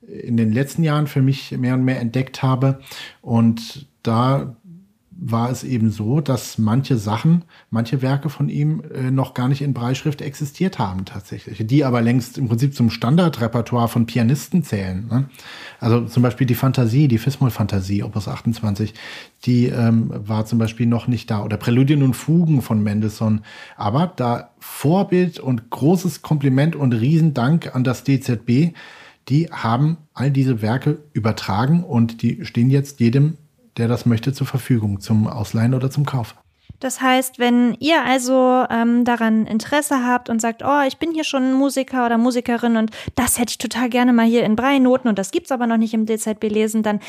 [0.00, 2.80] in den letzten Jahren für mich mehr und mehr entdeckt habe.
[3.22, 4.56] Und da
[5.18, 9.62] war es eben so, dass manche Sachen, manche Werke von ihm äh, noch gar nicht
[9.62, 15.06] in Breitschrift existiert haben tatsächlich, die aber längst im Prinzip zum Standardrepertoire von Pianisten zählen.
[15.10, 15.28] Ne?
[15.80, 18.94] Also zum Beispiel die Fantasie, die Fismol-Fantasie, Opus 28,
[19.44, 21.42] die ähm, war zum Beispiel noch nicht da.
[21.42, 23.40] Oder Präludien und Fugen von Mendelssohn.
[23.76, 28.74] Aber da Vorbild und großes Kompliment und Riesendank an das DZB,
[29.28, 33.38] die haben all diese Werke übertragen und die stehen jetzt jedem
[33.76, 36.34] der das möchte, zur Verfügung zum Ausleihen oder zum Kauf.
[36.80, 41.24] Das heißt, wenn ihr also ähm, daran Interesse habt und sagt, oh, ich bin hier
[41.24, 45.18] schon Musiker oder Musikerin und das hätte ich total gerne mal hier in Breinoten und
[45.18, 47.00] das gibt es aber noch nicht im DZB lesen, dann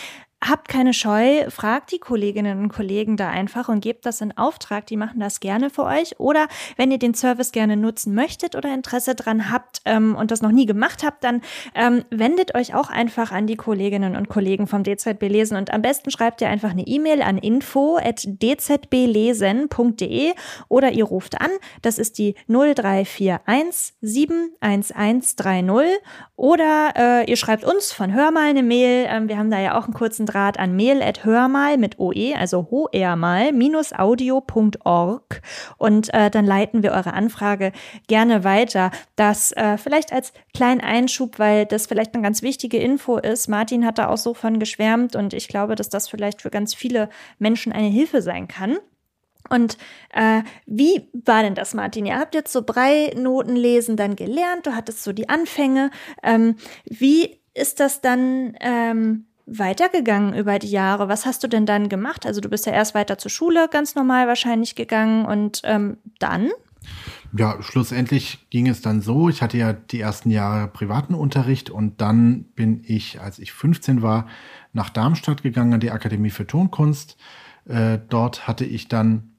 [0.46, 4.86] habt keine Scheu, fragt die Kolleginnen und Kollegen da einfach und gebt das in Auftrag.
[4.86, 6.20] Die machen das gerne für euch.
[6.20, 10.44] Oder wenn ihr den Service gerne nutzen möchtet oder Interesse dran habt ähm, und das
[10.44, 11.42] noch nie gemacht habt, dann
[11.74, 15.82] ähm, wendet euch auch einfach an die Kolleginnen und Kollegen vom DZB Lesen und am
[15.82, 20.34] besten schreibt ihr einfach eine E-Mail an info@dzblesen.de
[20.70, 21.50] oder ihr ruft an.
[21.82, 25.98] Das ist die 0341 71130
[26.36, 29.08] oder äh, ihr schreibt uns von Hör mal eine Mail.
[29.10, 33.52] Ähm, wir haben da ja auch einen kurzen Draht an mail.hörmal mit OE, also hoermal,
[33.98, 35.42] audio.org
[35.78, 37.72] und äh, dann leiten wir eure Anfrage
[38.08, 38.92] gerne weiter.
[39.16, 43.48] Das äh, vielleicht als kleinen Einschub, weil das vielleicht eine ganz wichtige Info ist.
[43.48, 46.76] Martin hat da auch so von geschwärmt und ich glaube, dass das vielleicht für ganz
[46.76, 47.10] viele
[47.40, 48.78] Menschen eine Hilfe sein kann.
[49.50, 49.78] Und
[50.14, 52.06] äh, wie war denn das, Martin?
[52.06, 55.92] Ihr habt jetzt so drei Noten lesen dann gelernt, du hattest so die Anfänge.
[56.24, 61.08] Ähm, wie ist das dann ähm, weitergegangen über die Jahre?
[61.08, 62.26] Was hast du denn dann gemacht?
[62.26, 66.52] Also du bist ja erst weiter zur Schule ganz normal wahrscheinlich gegangen und ähm, dann?
[67.36, 72.00] Ja, schlussendlich ging es dann so, ich hatte ja die ersten Jahre privaten Unterricht und
[72.02, 74.28] dann bin ich, als ich 15 war,
[74.74, 77.18] nach Darmstadt gegangen an die Akademie für Tonkunst.
[77.66, 79.32] Äh, dort hatte ich dann,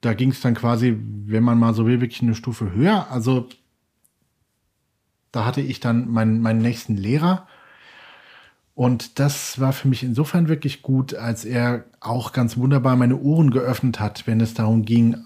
[0.00, 3.10] da ging es dann quasi, wenn man mal so will, wirklich eine Stufe höher.
[3.10, 3.48] Also
[5.32, 7.46] da hatte ich dann meinen, meinen nächsten Lehrer
[8.78, 13.50] und das war für mich insofern wirklich gut, als er auch ganz wunderbar meine Ohren
[13.50, 15.16] geöffnet hat, wenn es darum ging,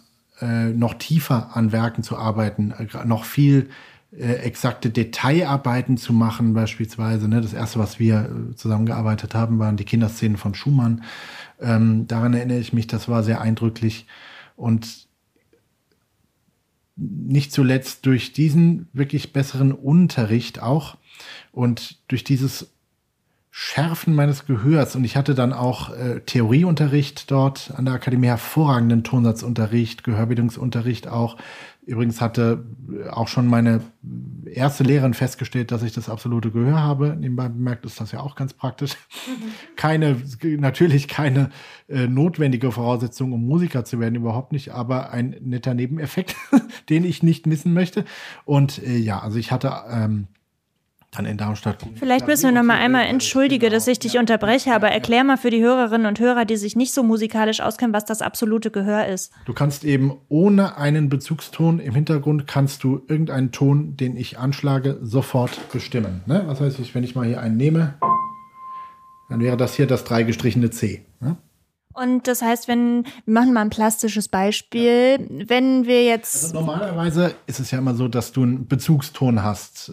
[0.41, 3.69] äh, noch tiefer an Werken zu arbeiten, äh, noch viel
[4.11, 7.29] äh, exakte Detailarbeiten zu machen, beispielsweise.
[7.29, 7.43] Ne?
[7.43, 11.05] Das erste, was wir äh, zusammengearbeitet haben, waren die Kinderszenen von Schumann.
[11.61, 14.07] Ähm, daran erinnere ich mich, das war sehr eindrücklich.
[14.57, 15.09] Und
[16.97, 20.97] nicht zuletzt durch diesen wirklich besseren Unterricht auch
[21.53, 22.73] und durch dieses
[23.55, 24.97] Schärfen meines Gehörs.
[24.97, 31.37] Und ich hatte dann auch äh, Theorieunterricht dort an der Akademie, hervorragenden Tonsatzunterricht, Gehörbildungsunterricht auch.
[31.85, 33.83] Übrigens hatte äh, auch schon meine
[34.47, 37.15] erste Lehrerin festgestellt, dass ich das absolute Gehör habe.
[37.15, 38.95] Nebenbei bemerkt ist das ja auch ganz praktisch.
[39.27, 39.77] Mhm.
[39.77, 40.17] Keine,
[40.59, 41.51] natürlich keine
[41.91, 46.37] äh, notwendige Voraussetzung, um Musiker zu werden, überhaupt nicht, aber ein netter Nebeneffekt,
[46.89, 48.07] den ich nicht missen möchte.
[48.47, 50.29] Und äh, ja, also ich hatte ähm,
[51.13, 51.87] dann in Darmstadt.
[51.97, 55.51] Vielleicht müssen wir noch mal einmal entschuldige, dass ich dich unterbreche, aber erklär mal für
[55.51, 59.31] die Hörerinnen und Hörer, die sich nicht so musikalisch auskennen, was das absolute Gehör ist.
[59.45, 64.99] Du kannst eben ohne einen Bezugston im Hintergrund kannst du irgendeinen Ton, den ich anschlage,
[65.03, 66.23] sofort bestimmen.
[66.27, 66.45] Ne?
[66.47, 67.95] Was heißt ich, wenn ich mal hier einen nehme,
[69.29, 71.05] dann wäre das hier das dreigestrichene C.
[71.21, 71.37] Ne?
[71.93, 76.45] Und das heißt, wenn, wir machen mal ein plastisches Beispiel, wenn wir jetzt.
[76.45, 79.93] Also normalerweise ist es ja immer so, dass du einen Bezugston hast.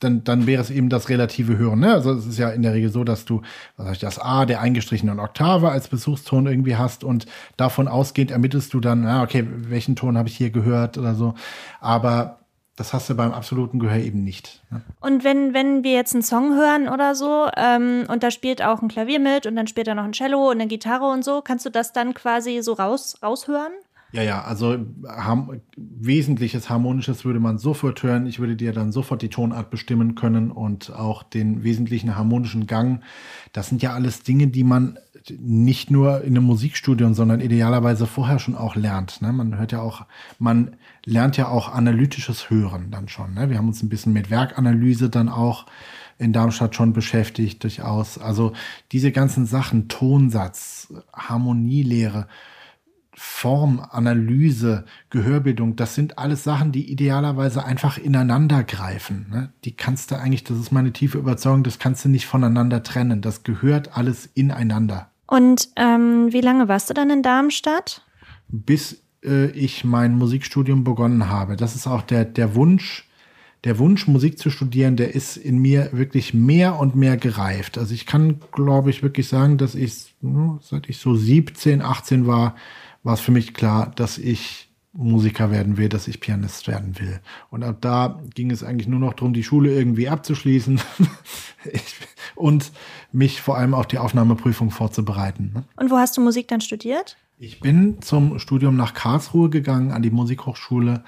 [0.00, 1.80] Dann, dann wäre es eben das relative Hören.
[1.80, 1.92] Ne?
[1.92, 3.42] Also es ist ja in der Regel so, dass du
[3.76, 8.74] was ich, das A der eingestrichenen Oktave als Besuchston irgendwie hast und davon ausgehend ermittelst
[8.74, 11.34] du dann, ah, okay, welchen Ton habe ich hier gehört oder so.
[11.80, 12.38] Aber
[12.76, 14.62] das hast du beim absoluten Gehör eben nicht.
[14.70, 14.82] Ne?
[15.00, 18.82] Und wenn, wenn wir jetzt einen Song hören oder so ähm, und da spielt auch
[18.82, 21.40] ein Klavier mit und dann spielt da noch ein Cello und eine Gitarre und so,
[21.40, 23.72] kannst du das dann quasi so raus, raushören?
[24.14, 28.28] Ja, ja, also ham wesentliches Harmonisches würde man sofort hören.
[28.28, 33.02] Ich würde dir dann sofort die Tonart bestimmen können und auch den wesentlichen harmonischen Gang.
[33.52, 35.00] Das sind ja alles Dinge, die man
[35.36, 39.20] nicht nur in einem Musikstudium, sondern idealerweise vorher schon auch lernt.
[39.20, 39.32] Ne?
[39.32, 40.06] Man hört ja auch,
[40.38, 43.34] man lernt ja auch analytisches Hören dann schon.
[43.34, 43.50] Ne?
[43.50, 45.66] Wir haben uns ein bisschen mit Werkanalyse dann auch
[46.18, 48.18] in Darmstadt schon beschäftigt, durchaus.
[48.18, 48.52] Also
[48.92, 52.28] diese ganzen Sachen, Tonsatz, Harmonielehre,
[53.16, 59.26] Formanalyse, Gehörbildung, das sind alles Sachen, die idealerweise einfach ineinander greifen.
[59.30, 59.52] Ne?
[59.64, 63.20] Die kannst du eigentlich, das ist meine tiefe Überzeugung, das kannst du nicht voneinander trennen.
[63.20, 65.10] Das gehört alles ineinander.
[65.26, 68.02] Und ähm, wie lange warst du dann in Darmstadt?
[68.48, 71.56] Bis äh, ich mein Musikstudium begonnen habe.
[71.56, 73.08] Das ist auch der, der Wunsch,
[73.64, 77.78] der Wunsch, Musik zu studieren, der ist in mir wirklich mehr und mehr gereift.
[77.78, 82.26] Also ich kann, glaube ich, wirklich sagen, dass ich, hm, seit ich so 17, 18
[82.26, 82.56] war,
[83.04, 87.20] war es für mich klar, dass ich Musiker werden will, dass ich Pianist werden will.
[87.50, 90.80] Und ab da ging es eigentlich nur noch darum, die Schule irgendwie abzuschließen
[92.36, 92.70] und
[93.12, 95.50] mich vor allem auf die Aufnahmeprüfung vorzubereiten.
[95.54, 95.64] Ne?
[95.76, 97.16] Und wo hast du Musik dann studiert?
[97.38, 101.02] Ich bin zum Studium nach Karlsruhe gegangen, an die Musikhochschule,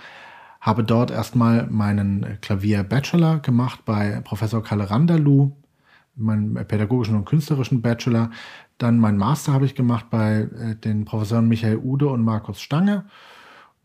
[0.60, 5.52] habe dort erstmal meinen Klavier-Bachelor gemacht bei Professor Kalle Randalu,
[6.16, 8.30] meinen pädagogischen und künstlerischen Bachelor.
[8.78, 13.06] Dann mein Master habe ich gemacht bei äh, den Professoren Michael Ude und Markus Stange.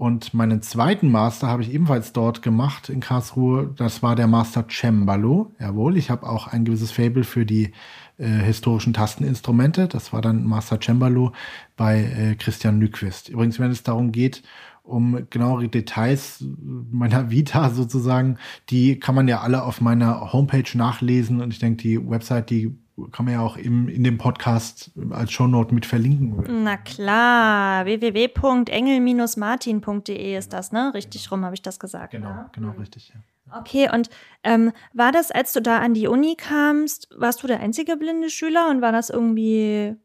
[0.01, 3.71] Und meinen zweiten Master habe ich ebenfalls dort gemacht in Karlsruhe.
[3.75, 5.51] Das war der Master Cembalo.
[5.59, 7.73] Jawohl, ich habe auch ein gewisses Fable für die
[8.17, 9.87] äh, historischen Tasteninstrumente.
[9.87, 11.33] Das war dann Master Cembalo
[11.77, 13.29] bei äh, Christian Nyquist.
[13.29, 14.41] Übrigens, wenn es darum geht,
[14.81, 16.43] um genauere Details
[16.91, 18.37] meiner Vita sozusagen,
[18.69, 21.41] die kann man ja alle auf meiner Homepage nachlesen.
[21.41, 22.75] Und ich denke, die Website, die
[23.11, 26.63] kann man ja auch im, in dem Podcast als Shownote mit verlinken.
[26.63, 30.91] Na klar, www.engel-martin.de ist das, ne?
[30.93, 32.11] Richtig rum habe ich das gesagt.
[32.11, 32.49] Genau, ne?
[32.53, 33.13] genau, richtig.
[33.13, 33.21] Ja.
[33.59, 34.09] Okay, und
[34.43, 38.29] ähm, war das, als du da an die Uni kamst, warst du der einzige blinde
[38.29, 39.95] Schüler und war das irgendwie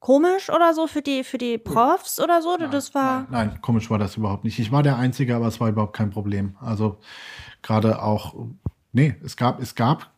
[0.00, 2.56] komisch oder so für die, für die Profs oder so?
[2.56, 3.26] Nein, das war.
[3.30, 4.58] Nein, nein, komisch war das überhaupt nicht.
[4.58, 6.56] Ich war der Einzige, aber es war überhaupt kein Problem.
[6.60, 6.98] Also
[7.62, 8.34] gerade auch,
[8.92, 10.13] nee, es gab, es gab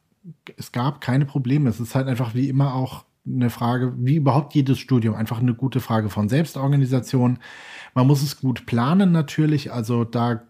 [0.57, 1.69] es gab keine Probleme.
[1.69, 5.55] Es ist halt einfach wie immer auch eine Frage, wie überhaupt jedes Studium, einfach eine
[5.55, 7.39] gute Frage von Selbstorganisation.
[7.95, 9.73] Man muss es gut planen natürlich.
[9.73, 10.43] Also da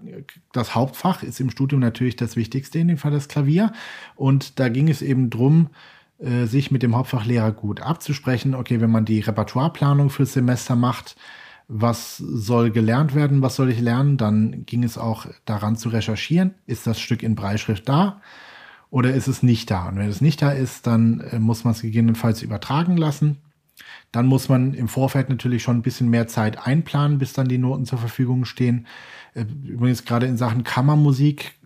[0.52, 3.72] das Hauptfach ist im Studium natürlich das Wichtigste, in dem Fall das Klavier.
[4.14, 5.70] Und da ging es eben drum,
[6.18, 8.54] äh, sich mit dem Hauptfachlehrer gut abzusprechen.
[8.54, 11.16] Okay, wenn man die Repertoireplanung fürs Semester macht,
[11.68, 16.54] was soll gelernt werden, was soll ich lernen, dann ging es auch daran zu recherchieren.
[16.66, 18.20] Ist das Stück in Breitschrift da?
[18.96, 19.88] Oder ist es nicht da?
[19.88, 23.36] Und wenn es nicht da ist, dann äh, muss man es gegebenenfalls übertragen lassen.
[24.10, 27.58] Dann muss man im Vorfeld natürlich schon ein bisschen mehr Zeit einplanen, bis dann die
[27.58, 28.86] Noten zur Verfügung stehen.
[29.34, 31.58] Äh, übrigens gerade in Sachen Kammermusik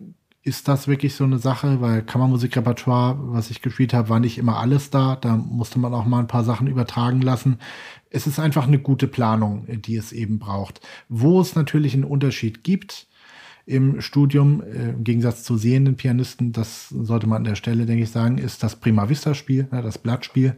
[0.43, 4.57] ist das wirklich so eine Sache, weil Kammermusikrepertoire, was ich gespielt habe, war nicht immer
[4.57, 5.15] alles da.
[5.15, 7.59] Da musste man auch mal ein paar Sachen übertragen lassen.
[8.09, 10.81] Es ist einfach eine gute Planung, die es eben braucht.
[11.07, 13.07] Wo es natürlich einen Unterschied gibt,
[13.71, 18.03] im Studium, äh, im Gegensatz zu sehenden Pianisten, das sollte man an der Stelle, denke
[18.03, 20.57] ich, sagen, ist das Prima Vista Spiel, ne, das Blattspiel.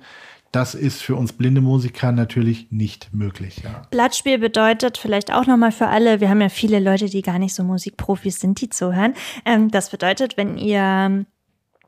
[0.52, 3.62] Das ist für uns blinde Musiker natürlich nicht möglich.
[3.64, 3.84] Ja.
[3.90, 7.56] Blattspiel bedeutet vielleicht auch nochmal für alle, wir haben ja viele Leute, die gar nicht
[7.56, 9.14] so Musikprofis sind, die zuhören.
[9.46, 11.26] Ähm, das bedeutet, wenn ihr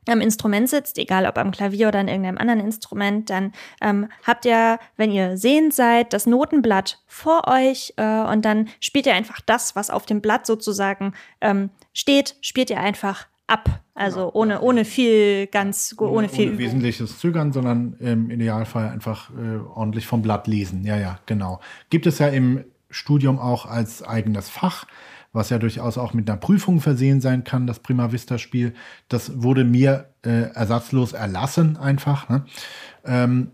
[0.08, 4.44] am Instrument sitzt, egal ob am Klavier oder an irgendeinem anderen Instrument, dann ähm, habt
[4.44, 9.40] ihr, wenn ihr sehend seid, das Notenblatt vor euch äh, und dann spielt ihr einfach
[9.44, 13.80] das, was auf dem Blatt sozusagen ähm, steht, spielt ihr einfach ab.
[13.94, 14.32] Also genau.
[14.34, 16.48] ohne, ohne viel, ganz, ohne, ohne viel.
[16.50, 20.84] Ohne wesentliches Zögern, sondern im Idealfall einfach äh, ordentlich vom Blatt lesen.
[20.84, 21.60] Ja, ja, genau.
[21.90, 24.86] Gibt es ja im Studium auch als eigenes Fach
[25.32, 28.74] was ja durchaus auch mit einer Prüfung versehen sein kann, das Prima Vista Spiel.
[29.08, 32.28] Das wurde mir äh, ersatzlos erlassen einfach.
[32.28, 32.44] Ne?
[33.04, 33.50] Ähm,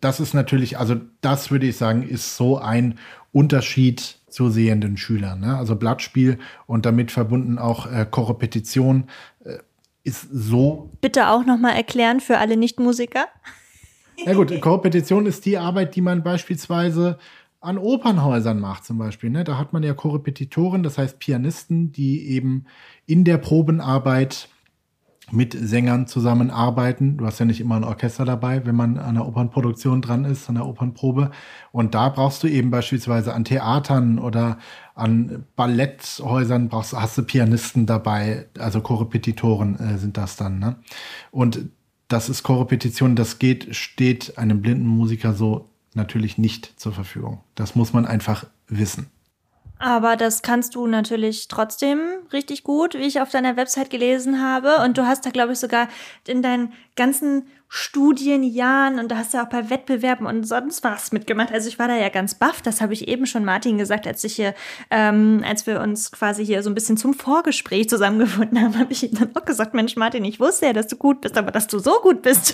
[0.00, 2.98] das ist natürlich, also das würde ich sagen, ist so ein
[3.32, 5.40] Unterschied zu sehenden Schülern.
[5.40, 5.56] Ne?
[5.56, 9.04] Also Blattspiel und damit verbunden auch äh, Korrepetition
[9.44, 9.58] äh,
[10.04, 10.90] ist so.
[11.00, 13.26] Bitte auch nochmal erklären für alle Nichtmusiker.
[14.24, 17.18] Ja gut, Korrepetition ist die Arbeit, die man beispielsweise
[17.62, 19.30] an Opernhäusern macht zum Beispiel.
[19.30, 19.44] Ne?
[19.44, 22.66] Da hat man ja Korrepetitoren, das heißt Pianisten, die eben
[23.06, 24.48] in der Probenarbeit
[25.30, 27.16] mit Sängern zusammenarbeiten.
[27.16, 30.48] Du hast ja nicht immer ein Orchester dabei, wenn man an der Opernproduktion dran ist,
[30.48, 31.30] an der Opernprobe.
[31.70, 34.58] Und da brauchst du eben beispielsweise an Theatern oder
[34.94, 40.58] an Balletthäusern brauchst, hast du Pianisten dabei, also Korrepetitoren äh, sind das dann.
[40.58, 40.76] Ne?
[41.30, 41.70] Und
[42.08, 47.40] das ist Korrepetition, das geht, steht einem blinden Musiker so natürlich nicht zur Verfügung.
[47.54, 49.10] Das muss man einfach wissen.
[49.78, 51.98] Aber das kannst du natürlich trotzdem
[52.32, 54.76] richtig gut, wie ich auf deiner Website gelesen habe.
[54.84, 55.88] Und du hast da, glaube ich, sogar
[56.24, 61.50] in deinen ganzen Studienjahren und da hast du auch bei Wettbewerben und sonst was mitgemacht.
[61.52, 64.22] Also ich war da ja ganz baff, das habe ich eben schon Martin gesagt, als
[64.24, 64.52] ich hier,
[64.90, 69.04] ähm, als wir uns quasi hier so ein bisschen zum Vorgespräch zusammengefunden haben, habe ich
[69.04, 71.66] ihm dann auch gesagt, Mensch Martin, ich wusste ja, dass du gut bist, aber dass
[71.66, 72.52] du so gut bist,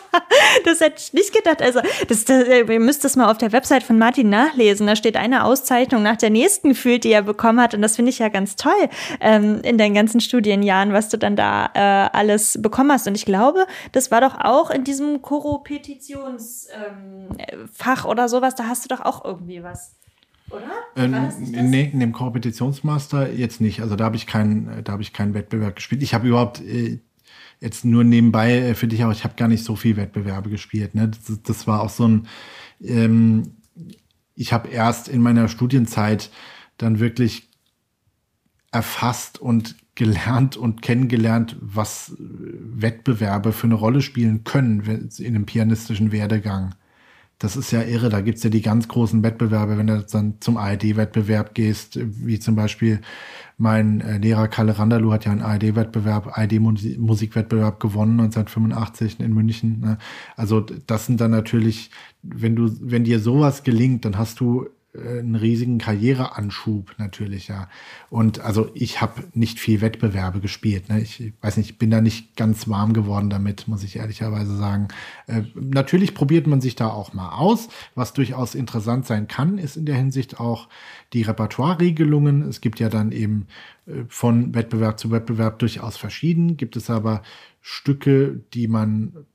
[0.64, 1.60] das hätte ich nicht gedacht.
[1.60, 4.86] Also das, das, ihr müsst das mal auf der Website von Martin nachlesen.
[4.86, 8.10] Da steht eine Auszeichnung nach der nächsten gefühlt, die er bekommen hat und das finde
[8.10, 8.72] ich ja ganz toll
[9.20, 13.08] ähm, in deinen ganzen Studienjahren, was du dann da äh, alles bekommen hast.
[13.08, 18.84] Und ich glaube, das war doch auch in diesem Koropetitionsfach ähm, oder sowas, da hast
[18.84, 19.96] du doch auch irgendwie was.
[20.50, 20.70] Oder?
[20.96, 23.80] Ähm, nee, in dem Kompetitionsmaster jetzt nicht.
[23.80, 26.02] Also da habe ich keinen, da habe ich keinen Wettbewerb gespielt.
[26.02, 27.00] Ich habe überhaupt äh,
[27.60, 30.94] jetzt nur nebenbei äh, für dich auch, ich habe gar nicht so viel Wettbewerbe gespielt.
[30.94, 31.08] Ne?
[31.08, 32.28] Das, das war auch so ein,
[32.82, 33.56] ähm,
[34.34, 36.30] ich habe erst in meiner Studienzeit
[36.76, 37.48] dann wirklich
[38.70, 46.12] erfasst und gelernt und kennengelernt, was Wettbewerbe für eine Rolle spielen können in einem pianistischen
[46.12, 46.74] Werdegang.
[47.38, 48.08] Das ist ja irre.
[48.08, 52.54] Da gibt's ja die ganz großen Wettbewerbe, wenn du dann zum ARD-Wettbewerb gehst, wie zum
[52.54, 53.00] Beispiel
[53.56, 59.80] mein äh, Lehrer Kalle Randalu hat ja einen ARD-Wettbewerb, ARD-Musikwettbewerb gewonnen 1985 in München.
[59.80, 59.98] Ne?
[60.36, 61.90] Also das sind dann natürlich,
[62.22, 67.68] wenn du, wenn dir sowas gelingt, dann hast du äh, einen riesigen Karriereanschub natürlich, ja.
[68.10, 70.88] Und also ich habe nicht viel Wettbewerbe gespielt.
[70.88, 71.00] Ne?
[71.00, 74.88] Ich weiß nicht, ich bin da nicht ganz warm geworden damit, muss ich ehrlicherweise sagen.
[75.26, 77.68] Äh, natürlich probiert man sich da auch mal aus.
[77.94, 80.68] Was durchaus interessant sein kann, ist in der Hinsicht auch
[81.12, 82.42] die Repertoire-Regelungen.
[82.42, 83.48] Es gibt ja dann eben
[83.86, 86.56] äh, von Wettbewerb zu Wettbewerb durchaus verschieden.
[86.56, 87.22] Gibt es aber
[87.60, 89.26] Stücke, die man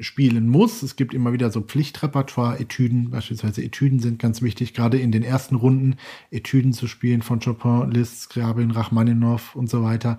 [0.00, 0.82] spielen muss.
[0.82, 5.22] Es gibt immer wieder so Pflichtrepertoire, Etüden, beispielsweise Etüden sind ganz wichtig, gerade in den
[5.22, 5.96] ersten Runden
[6.30, 10.18] Etüden zu spielen von Chopin, Liszt, Scriabin, Rachmaninoff und so weiter.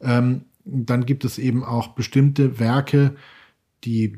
[0.00, 3.16] Ähm, dann gibt es eben auch bestimmte Werke,
[3.84, 4.16] die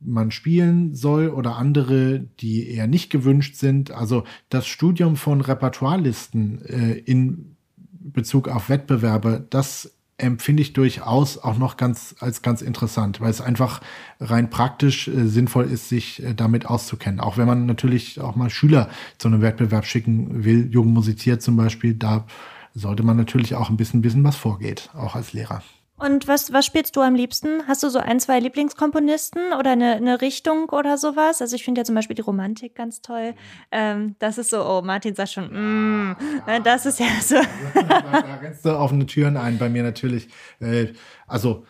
[0.00, 3.90] man spielen soll oder andere, die eher nicht gewünscht sind.
[3.90, 11.58] Also das Studium von Repertoirelisten äh, in Bezug auf Wettbewerbe, das empfinde ich durchaus auch
[11.58, 13.80] noch ganz als ganz interessant, weil es einfach
[14.20, 17.20] rein praktisch äh, sinnvoll ist, sich äh, damit auszukennen.
[17.20, 21.56] Auch wenn man natürlich auch mal Schüler zu einem Wettbewerb schicken will, Jugend musiziert zum
[21.56, 22.26] Beispiel, da
[22.74, 25.62] sollte man natürlich auch ein bisschen wissen, was vorgeht, auch als Lehrer.
[25.98, 27.66] Und was, was spielst du am liebsten?
[27.66, 31.42] Hast du so ein, zwei Lieblingskomponisten oder eine, eine Richtung oder sowas?
[31.42, 33.34] Also ich finde ja zum Beispiel die Romantik ganz toll.
[33.72, 37.34] Ähm, das ist so, oh, Martin sagt schon, mm, ja, das ist ja so.
[37.74, 40.28] da, da rennst du offene Türen ein bei mir natürlich.
[40.60, 40.92] Äh,
[41.26, 41.64] also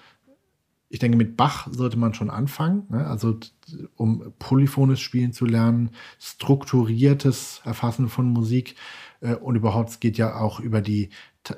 [0.91, 2.85] ich denke, mit Bach sollte man schon anfangen.
[2.89, 3.07] Ne?
[3.07, 3.39] Also
[3.97, 8.75] um polyphones Spielen zu lernen, strukturiertes Erfassen von Musik.
[9.21, 11.11] Äh, und überhaupt, es geht ja auch über die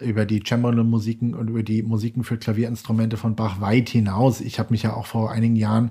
[0.03, 4.41] über die Cembalo-Musiken und über die Musiken für Klavierinstrumente von Bach weit hinaus.
[4.41, 5.91] Ich habe mich ja auch vor einigen Jahren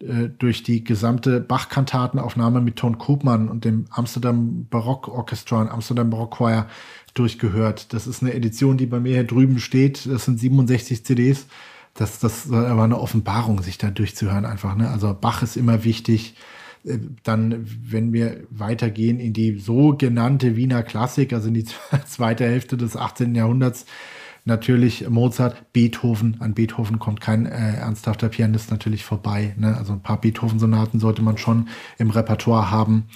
[0.00, 6.10] äh, durch die gesamte Bach-Kantatenaufnahme mit Ton Koopmann und dem Amsterdam Barock Orchestra und Amsterdam
[6.10, 6.68] Barock Choir
[7.14, 7.92] durchgehört.
[7.92, 10.06] Das ist eine Edition, die bei mir hier drüben steht.
[10.06, 11.46] Das sind 67 CDs.
[11.94, 14.76] Das, das war eine Offenbarung, sich da durchzuhören einfach.
[14.76, 14.88] Ne?
[14.88, 16.34] Also Bach ist immer wichtig.
[16.84, 21.66] Äh, dann, wenn wir weitergehen in die sogenannte Wiener Klassik, also in die
[22.06, 23.34] zweite Hälfte des 18.
[23.34, 23.86] Jahrhunderts,
[24.44, 26.36] natürlich Mozart, Beethoven.
[26.40, 29.54] An Beethoven kommt kein äh, ernsthafter Pianist natürlich vorbei.
[29.58, 29.76] Ne?
[29.76, 31.68] Also ein paar Beethoven-Sonaten sollte man schon
[31.98, 33.08] im Repertoire haben.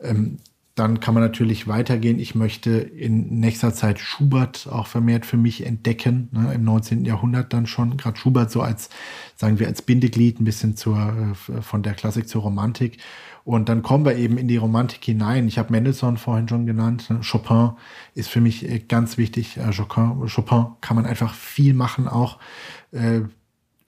[0.00, 0.38] Ähm,
[0.74, 2.18] dann kann man natürlich weitergehen.
[2.18, 7.04] Ich möchte in nächster Zeit Schubert auch vermehrt für mich entdecken, ne, im 19.
[7.04, 7.96] Jahrhundert dann schon.
[7.96, 8.90] Gerade Schubert so als,
[9.36, 12.98] sagen wir, als Bindeglied ein bisschen zur, äh, von der Klassik zur Romantik.
[13.44, 15.46] Und dann kommen wir eben in die Romantik hinein.
[15.46, 17.08] Ich habe Mendelssohn vorhin schon genannt.
[17.08, 17.20] Ne.
[17.20, 17.72] Chopin
[18.14, 19.58] ist für mich äh, ganz wichtig.
[19.58, 22.38] Äh, Chopin, Chopin kann man einfach viel machen auch.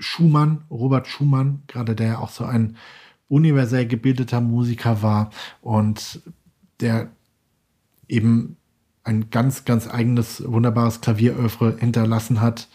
[0.00, 2.76] Schumann, Robert Schumann, gerade der auch so ein
[3.28, 5.30] universell gebildeter Musiker war
[5.60, 6.20] und
[6.80, 7.10] der
[8.08, 8.56] eben
[9.04, 12.68] ein ganz, ganz eigenes, wunderbares Klavieröffre hinterlassen hat.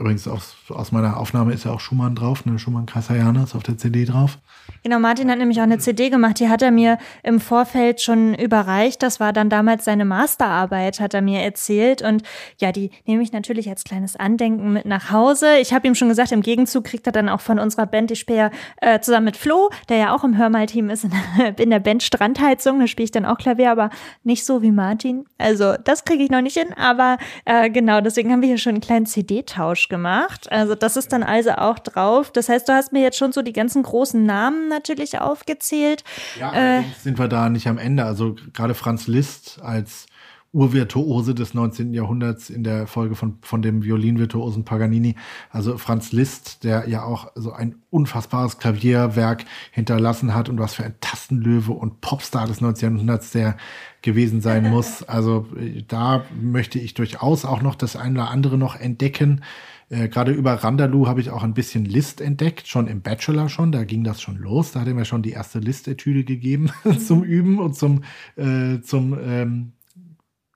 [0.00, 2.58] Übrigens aus, aus meiner Aufnahme ist ja auch Schumann drauf, ne?
[2.58, 4.38] Schumann Kassayana ist auf der CD drauf.
[4.82, 8.34] Genau, Martin hat nämlich auch eine CD gemacht, die hat er mir im Vorfeld schon
[8.34, 9.02] überreicht.
[9.02, 12.00] Das war dann damals seine Masterarbeit, hat er mir erzählt.
[12.00, 12.22] Und
[12.58, 15.58] ja, die nehme ich natürlich als kleines Andenken mit nach Hause.
[15.58, 18.20] Ich habe ihm schon gesagt, im Gegenzug kriegt er dann auch von unserer Band, ich
[18.20, 21.12] spiele äh, zusammen mit Flo, der ja auch im Hörmal-Team ist, in,
[21.58, 22.80] in der Band Strandheizung.
[22.80, 23.90] Da spiele ich dann auch Klavier, aber
[24.24, 25.26] nicht so wie Martin.
[25.36, 28.76] Also das kriege ich noch nicht hin, aber äh, genau, deswegen haben wir hier schon
[28.76, 30.50] einen kleinen CD-Tausch gemacht.
[30.50, 32.32] Also das ist dann also auch drauf.
[32.32, 36.02] Das heißt, du hast mir jetzt schon so die ganzen großen Namen natürlich aufgezählt.
[36.38, 38.06] Ja, äh, sind wir da nicht am Ende.
[38.06, 40.06] Also gerade Franz Liszt als
[40.52, 41.94] Urvirtuose des 19.
[41.94, 45.14] Jahrhunderts in der Folge von, von dem Violinvirtuosen Paganini.
[45.50, 50.82] Also Franz Liszt, der ja auch so ein unfassbares Klavierwerk hinterlassen hat und was für
[50.82, 52.94] ein Tastenlöwe und Popstar des 19.
[52.94, 53.56] Jahrhunderts der
[54.02, 55.04] gewesen sein muss.
[55.04, 59.42] Also äh, da möchte ich durchaus auch noch das eine oder andere noch entdecken.
[59.90, 63.72] Äh, Gerade über Randaloo habe ich auch ein bisschen List entdeckt, schon im Bachelor schon,
[63.72, 64.72] da ging das schon los.
[64.72, 66.70] Da hat er mir schon die erste List-Etüde gegeben
[67.06, 68.04] zum Üben und zum,
[68.36, 69.72] äh, zum ähm,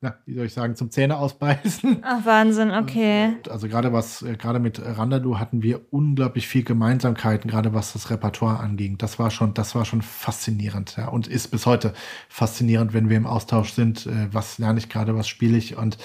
[0.04, 1.98] ja, wie soll ich sagen, zum Zähne ausbeißen.
[2.02, 3.36] Ach, Wahnsinn, okay.
[3.48, 8.10] Also gerade was, äh, gerade mit Randaloo hatten wir unglaublich viel Gemeinsamkeiten, gerade was das
[8.10, 8.98] Repertoire anging.
[8.98, 11.94] Das war schon, das war schon faszinierend, ja, und ist bis heute
[12.28, 14.06] faszinierend, wenn wir im Austausch sind.
[14.06, 15.78] Äh, was lerne ich gerade, was spiele ich?
[15.78, 15.96] Und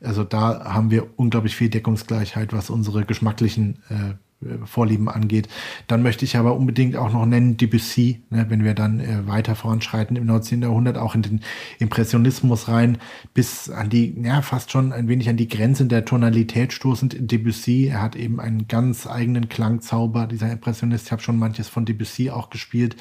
[0.00, 4.14] also da haben wir unglaublich viel Deckungsgleichheit, was unsere geschmacklichen äh,
[4.64, 5.48] Vorlieben angeht.
[5.88, 9.56] Dann möchte ich aber unbedingt auch noch nennen Debussy, ne, wenn wir dann äh, weiter
[9.56, 10.62] voranschreiten im 19.
[10.62, 11.40] Jahrhundert, auch in den
[11.80, 12.98] Impressionismus rein,
[13.34, 17.16] bis an die, ja, fast schon ein wenig an die Grenzen der Tonalität stoßend.
[17.18, 21.06] Debussy, er hat eben einen ganz eigenen Klangzauber, dieser Impressionist.
[21.06, 22.94] Ich habe schon manches von Debussy auch gespielt.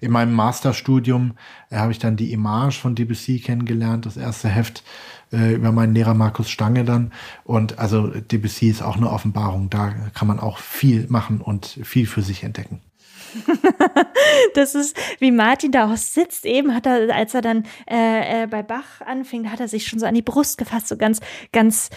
[0.00, 1.34] In meinem Masterstudium
[1.70, 4.82] äh, habe ich dann die Image von Debussy kennengelernt, das erste Heft
[5.32, 7.12] äh, über meinen Lehrer Markus Stange dann.
[7.44, 9.70] Und also Debussy ist auch eine Offenbarung.
[9.70, 12.80] Da kann man auch viel machen und viel für sich entdecken.
[14.54, 16.44] das ist, wie Martin da auch sitzt.
[16.46, 19.98] Eben hat er, als er dann äh, äh, bei Bach anfing, hat er sich schon
[19.98, 21.20] so an die Brust gefasst, so ganz,
[21.52, 21.90] ganz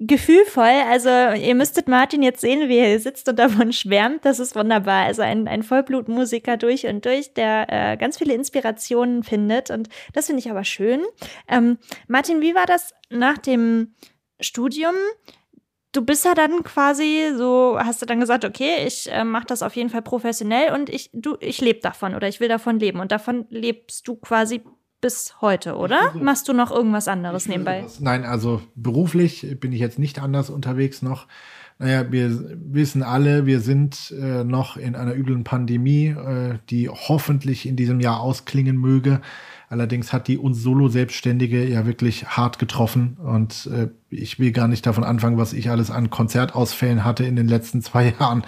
[0.00, 0.84] gefühlvoll.
[0.88, 4.24] Also ihr müsstet Martin jetzt sehen, wie er sitzt und davon schwärmt.
[4.24, 5.04] Das ist wunderbar.
[5.06, 9.70] Also ein, ein Vollblutmusiker durch und durch, der äh, ganz viele Inspirationen findet.
[9.70, 11.02] Und das finde ich aber schön.
[11.48, 13.94] Ähm, Martin, wie war das nach dem
[14.40, 14.94] Studium?
[15.92, 19.62] Du bist ja dann quasi so, hast du dann gesagt, okay, ich äh, mache das
[19.62, 23.00] auf jeden Fall professionell und ich, ich lebe davon oder ich will davon leben.
[23.00, 24.62] Und davon lebst du quasi
[25.00, 26.12] bis heute, oder?
[26.14, 27.84] Machst du noch irgendwas anderes nebenbei?
[28.00, 31.26] Nein, also beruflich bin ich jetzt nicht anders unterwegs noch.
[31.80, 37.66] Naja, wir wissen alle, wir sind äh, noch in einer üblen Pandemie, äh, die hoffentlich
[37.66, 39.20] in diesem Jahr ausklingen möge.
[39.68, 43.16] Allerdings hat die uns Solo-Selbstständige ja wirklich hart getroffen.
[43.22, 47.36] Und äh, ich will gar nicht davon anfangen, was ich alles an Konzertausfällen hatte in
[47.36, 48.42] den letzten zwei Jahren.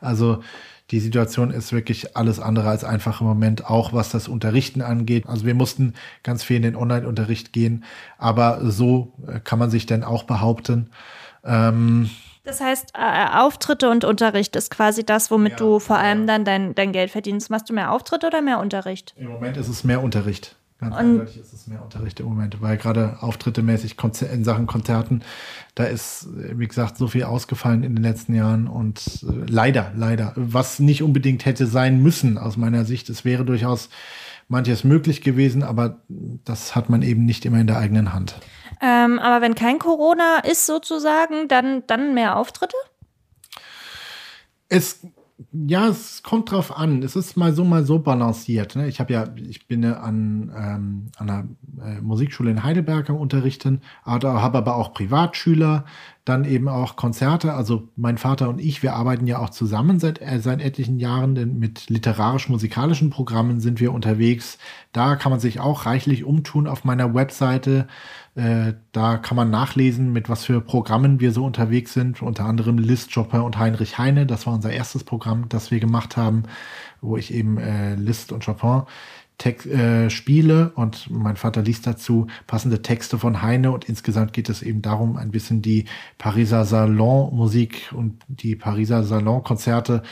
[0.00, 0.42] Also
[0.90, 5.26] die Situation ist wirklich alles andere als einfach im Moment, auch was das Unterrichten angeht.
[5.26, 7.84] Also wir mussten ganz viel in den Online-Unterricht gehen,
[8.18, 10.90] aber so äh, kann man sich denn auch behaupten.
[11.44, 12.10] Ähm,
[12.44, 16.26] das heißt, äh, Auftritte und Unterricht ist quasi das, womit ja, du vor allem ja.
[16.26, 17.50] dann dein, dein Geld verdienst.
[17.50, 19.14] Machst du mehr Auftritte oder mehr Unterricht?
[19.16, 20.54] Im Moment ist es mehr Unterricht.
[20.78, 23.96] Ganz und eindeutig ist es mehr Unterricht im Moment, weil gerade Auftritte mäßig
[24.30, 25.22] in Sachen Konzerten,
[25.74, 30.34] da ist, wie gesagt, so viel ausgefallen in den letzten Jahren und äh, leider, leider,
[30.36, 33.08] was nicht unbedingt hätte sein müssen aus meiner Sicht.
[33.08, 33.88] Es wäre durchaus
[34.48, 38.36] manches möglich gewesen, aber das hat man eben nicht immer in der eigenen Hand.
[38.82, 42.76] Ähm, aber wenn kein Corona ist sozusagen, dann, dann mehr Auftritte?
[44.68, 45.00] Es
[45.52, 47.02] ja, es kommt drauf an.
[47.02, 48.74] Es ist mal so, mal so balanciert.
[48.74, 48.88] Ne?
[48.88, 51.46] Ich habe ja, ich bin ja an, ähm, einer
[51.82, 55.84] äh, Musikschule in Heidelberg am Unterrichten, habe aber auch Privatschüler,
[56.24, 57.52] dann eben auch Konzerte.
[57.52, 61.34] Also mein Vater und ich, wir arbeiten ja auch zusammen seit, äh, seit etlichen Jahren,
[61.34, 64.56] denn mit literarisch-musikalischen Programmen sind wir unterwegs.
[64.92, 67.88] Da kann man sich auch reichlich umtun auf meiner Webseite
[68.36, 72.20] äh, da kann man nachlesen, mit was für Programmen wir so unterwegs sind.
[72.20, 74.26] Unter anderem List Chopin und Heinrich Heine.
[74.26, 76.42] Das war unser erstes Programm, das wir gemacht haben,
[77.00, 78.82] wo ich eben äh, Liszt und Chopin
[79.44, 84.62] äh, spiele und mein Vater liest dazu passende Texte von Heine und insgesamt geht es
[84.62, 85.84] eben darum, ein bisschen die
[86.16, 90.02] Pariser Salonmusik und die Pariser Salonkonzerte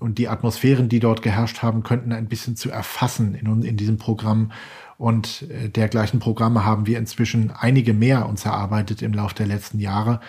[0.00, 3.98] und die Atmosphären, die dort geherrscht haben, könnten ein bisschen zu erfassen in, in diesem
[3.98, 4.50] Programm
[4.98, 9.80] und äh, dergleichen Programme haben wir inzwischen einige mehr uns erarbeitet im Laufe der letzten
[9.80, 10.20] Jahre.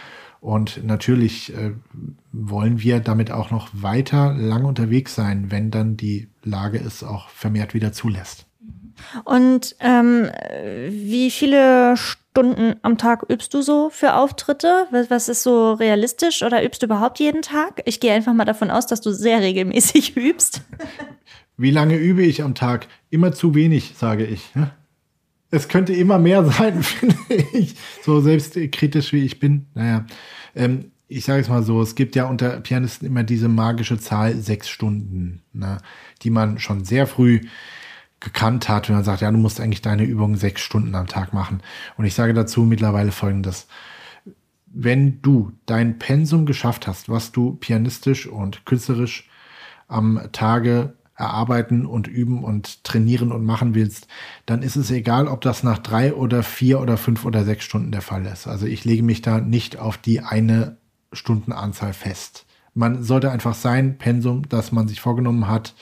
[0.41, 1.72] Und natürlich äh,
[2.32, 7.30] wollen wir damit auch noch weiter lang unterwegs sein, wenn dann die Lage es auch
[7.30, 8.45] vermehrt wieder zulässt.
[9.24, 10.30] Und ähm,
[10.88, 14.88] wie viele Stunden am Tag übst du so für Auftritte?
[14.91, 17.82] Was, was ist so realistisch oder übst du überhaupt jeden Tag?
[17.86, 20.61] Ich gehe einfach mal davon aus, dass du sehr regelmäßig übst.
[21.58, 22.88] Wie lange übe ich am Tag?
[23.10, 24.51] Immer zu wenig, sage ich.
[25.51, 27.18] Es könnte immer mehr sein, finde
[27.53, 27.76] ich.
[28.03, 29.68] So selbstkritisch wie ich bin.
[29.74, 30.06] Naja,
[30.56, 34.36] ähm, ich sage es mal so, es gibt ja unter Pianisten immer diese magische Zahl
[34.36, 35.78] sechs Stunden, ne,
[36.24, 37.41] die man schon sehr früh
[38.20, 41.32] gekannt hat, wenn man sagt, ja, du musst eigentlich deine Übungen sechs Stunden am Tag
[41.34, 41.62] machen.
[41.95, 43.68] Und ich sage dazu mittlerweile folgendes.
[44.66, 49.30] Wenn du dein Pensum geschafft hast, was du pianistisch und künstlerisch
[49.88, 54.07] am Tage erarbeiten und üben und trainieren und machen willst,
[54.45, 57.91] dann ist es egal, ob das nach drei oder vier oder fünf oder sechs Stunden
[57.91, 58.47] der Fall ist.
[58.47, 60.78] Also ich lege mich da nicht auf die eine
[61.13, 62.45] Stundenanzahl fest.
[62.74, 65.74] Man sollte einfach sein Pensum, das man sich vorgenommen hat,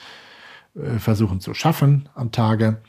[0.76, 2.80] äh, versuchen zu schaffen am Tage.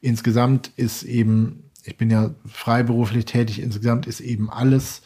[0.00, 5.02] Insgesamt ist eben, ich bin ja freiberuflich tätig, insgesamt ist eben alles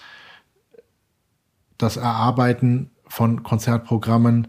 [1.79, 4.49] das Erarbeiten von Konzertprogrammen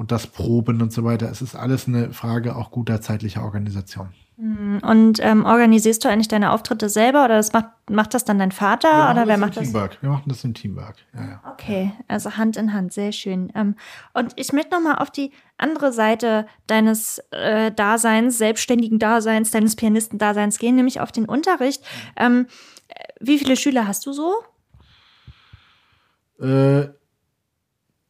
[0.00, 1.30] und das Proben und so weiter.
[1.30, 4.08] Es ist alles eine Frage auch guter zeitlicher Organisation.
[4.38, 8.38] Mm, und ähm, organisierst du eigentlich deine Auftritte selber oder das macht, macht das dann
[8.38, 9.64] dein Vater oder wer macht das?
[9.64, 9.98] Teamwork.
[10.00, 10.96] Wir machen das im Teamwork.
[11.12, 11.42] Ja, ja.
[11.52, 13.52] Okay, also Hand in Hand, sehr schön.
[13.54, 13.74] Ähm,
[14.14, 20.58] und ich möchte nochmal auf die andere Seite deines äh, Daseins, selbstständigen Daseins, deines Pianistendaseins
[20.58, 21.84] gehen, nämlich auf den Unterricht.
[22.16, 22.46] Ähm,
[23.20, 24.32] wie viele Schüler hast du so?
[26.40, 26.88] Äh,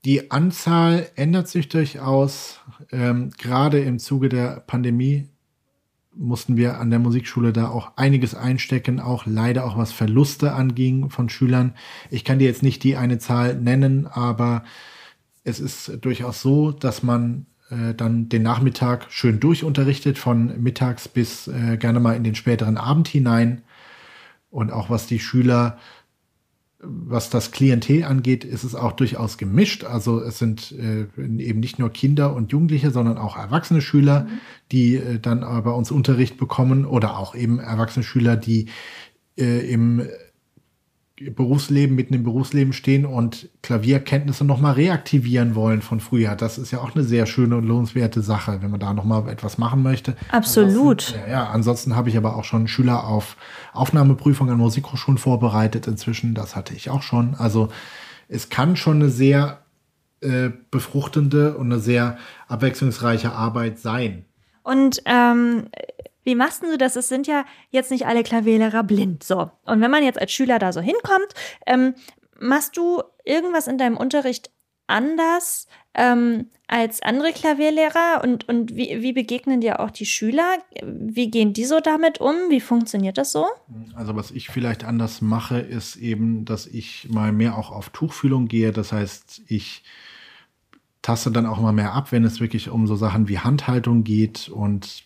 [0.05, 2.61] die Anzahl ändert sich durchaus.
[2.91, 5.29] Ähm, gerade im Zuge der Pandemie
[6.15, 11.11] mussten wir an der Musikschule da auch einiges einstecken, auch leider auch was Verluste anging
[11.11, 11.75] von Schülern.
[12.11, 14.65] Ich kann dir jetzt nicht die eine Zahl nennen, aber
[15.45, 21.47] es ist durchaus so, dass man äh, dann den Nachmittag schön durchunterrichtet, von mittags bis
[21.49, 23.63] äh, gerne mal in den späteren Abend hinein.
[24.51, 25.79] Und auch was die Schüler
[26.83, 29.85] was das Klientel angeht, ist es auch durchaus gemischt.
[29.85, 34.41] Also es sind äh, eben nicht nur Kinder und Jugendliche, sondern auch erwachsene Schüler, mhm.
[34.73, 38.69] die äh, dann bei uns Unterricht bekommen oder auch eben erwachsene Schüler, die
[39.37, 40.07] äh, im
[41.29, 46.35] Berufsleben, mitten im Berufsleben stehen und Klavierkenntnisse nochmal reaktivieren wollen von früher.
[46.35, 49.59] Das ist ja auch eine sehr schöne und lohnenswerte Sache, wenn man da nochmal etwas
[49.59, 50.17] machen möchte.
[50.31, 51.09] Absolut.
[51.09, 53.37] Ansonsten, ja, ansonsten habe ich aber auch schon Schüler auf
[53.75, 56.35] Aufnahmeprüfungen an Musikhochschulen vorbereitet inzwischen.
[56.35, 57.35] Das hatte ich auch schon.
[57.35, 57.69] Also
[58.29, 59.59] es kann schon eine sehr
[60.21, 62.17] äh, befruchtende und eine sehr
[62.49, 64.25] abwechslungsreiche Arbeit sein.
[64.63, 65.69] Und ähm,
[66.23, 66.97] wie machst du das?
[66.97, 69.23] Es sind ja jetzt nicht alle Klavierlehrer blind.
[69.25, 69.51] So.
[69.65, 71.29] Und wenn man jetzt als Schüler da so hinkommt,
[71.67, 71.95] ähm,
[72.39, 74.51] machst du irgendwas in deinem Unterricht
[74.87, 78.23] anders ähm, als andere Klavierlehrer?
[78.23, 80.59] Und, und wie, wie begegnen dir auch die Schüler?
[80.83, 82.35] Wie gehen die so damit um?
[82.49, 83.47] Wie funktioniert das so?
[83.95, 88.49] Also, was ich vielleicht anders mache, ist eben, dass ich mal mehr auch auf Tuchfühlung
[88.49, 88.73] gehe.
[88.73, 89.85] Das heißt, ich
[91.03, 94.49] taste dann auch mal mehr ab, wenn es wirklich um so Sachen wie Handhaltung geht
[94.49, 95.05] und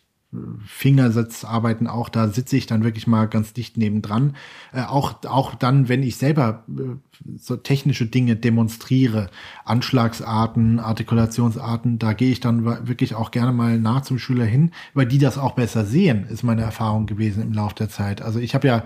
[0.67, 4.37] Fingersitzarbeiten auch, da sitze ich dann wirklich mal ganz dicht nebendran.
[4.73, 6.97] Äh, auch, auch dann, wenn ich selber äh,
[7.37, 9.31] so technische Dinge demonstriere,
[9.65, 15.07] Anschlagsarten, Artikulationsarten, da gehe ich dann wirklich auch gerne mal nah zum Schüler hin, weil
[15.07, 18.23] die das auch besser sehen, ist meine Erfahrung gewesen im Laufe der Zeit.
[18.23, 18.85] Also ich habe ja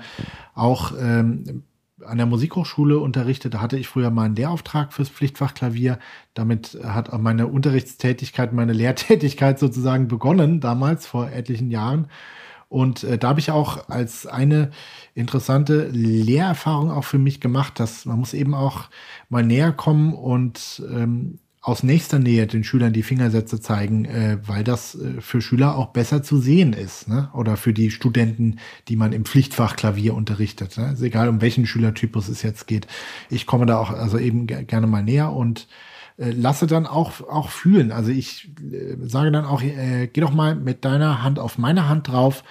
[0.55, 1.63] auch ähm,
[2.05, 3.55] an der Musikhochschule unterrichtet.
[3.55, 5.99] Da hatte ich früher mal einen Lehrauftrag fürs Pflichtfach Klavier.
[6.35, 12.09] Damit hat auch meine Unterrichtstätigkeit, meine Lehrtätigkeit sozusagen begonnen, damals vor etlichen Jahren.
[12.69, 14.71] Und äh, da habe ich auch als eine
[15.15, 18.91] interessante Lehrerfahrung auch für mich gemacht, dass man muss eben auch
[19.29, 21.39] mal näher kommen und ähm,
[21.69, 25.89] aus nächster Nähe den Schülern die Fingersätze zeigen, äh, weil das äh, für Schüler auch
[25.89, 27.09] besser zu sehen ist.
[27.09, 27.29] Ne?
[27.35, 28.57] Oder für die Studenten,
[28.89, 30.79] die man im Pflichtfach Klavier unterrichtet.
[30.79, 30.95] Ne?
[30.95, 32.87] Ist egal, um welchen Schülertypus es jetzt geht.
[33.29, 35.69] Ich komme da auch also eben gerne mal näher und
[36.17, 37.93] äh, lasse dann auch, auch fühlen.
[37.93, 41.87] Also ich äh, sage dann auch, äh, geh doch mal mit deiner Hand auf meine
[41.87, 42.45] Hand drauf,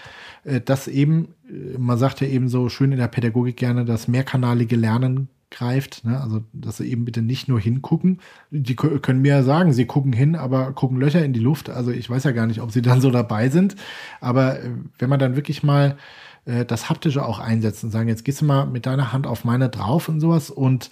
[0.43, 4.07] äh, dass eben, äh, man sagt ja eben so schön in der Pädagogik gerne, das
[4.07, 6.03] mehrkanalige Lernen greift.
[6.05, 6.19] Ne?
[6.19, 8.19] Also, dass sie eben bitte nicht nur hingucken.
[8.51, 11.69] Die können mir ja sagen, sie gucken hin, aber gucken Löcher in die Luft.
[11.69, 13.75] Also ich weiß ja gar nicht, ob sie dann so dabei sind.
[14.19, 15.97] Aber äh, wenn man dann wirklich mal
[16.45, 19.45] äh, das Haptische auch einsetzt und sagen, jetzt gehst du mal mit deiner Hand auf
[19.45, 20.91] meine drauf und sowas und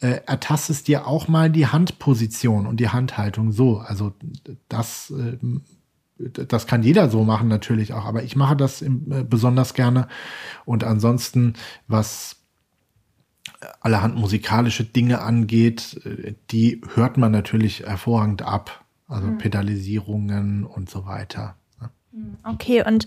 [0.00, 3.78] äh, ertastest dir auch mal die Handposition und die Handhaltung so.
[3.78, 4.12] Also
[4.68, 5.38] das äh,
[6.16, 8.90] das kann jeder so machen natürlich auch, aber ich mache das äh,
[9.28, 10.08] besonders gerne.
[10.64, 11.54] Und ansonsten,
[11.88, 12.43] was
[13.80, 18.84] allerhand musikalische Dinge angeht, äh, die hört man natürlich hervorragend ab.
[19.06, 19.38] Also mhm.
[19.38, 21.56] Pedalisierungen und so weiter.
[21.80, 21.90] Ne?
[22.12, 22.36] Mhm.
[22.42, 23.06] Okay, und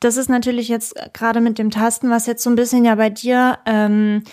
[0.00, 3.10] das ist natürlich jetzt gerade mit dem Tasten, was jetzt so ein bisschen ja bei
[3.10, 4.24] dir ähm,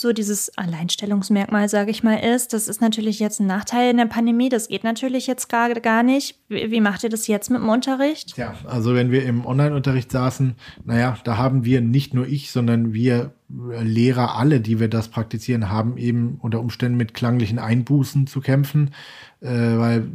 [0.00, 2.52] so dieses Alleinstellungsmerkmal, sage ich mal, ist.
[2.52, 4.48] Das ist natürlich jetzt ein Nachteil in der Pandemie.
[4.48, 6.38] Das geht natürlich jetzt gar, gar nicht.
[6.46, 8.36] Wie, wie macht ihr das jetzt mit dem Unterricht?
[8.36, 12.94] Ja, also wenn wir im Online-Unterricht saßen, naja, da haben wir nicht nur ich, sondern
[12.94, 18.40] wir Lehrer alle, die wir das praktizieren, haben eben unter Umständen mit klanglichen Einbußen zu
[18.40, 18.92] kämpfen,
[19.40, 20.12] äh, weil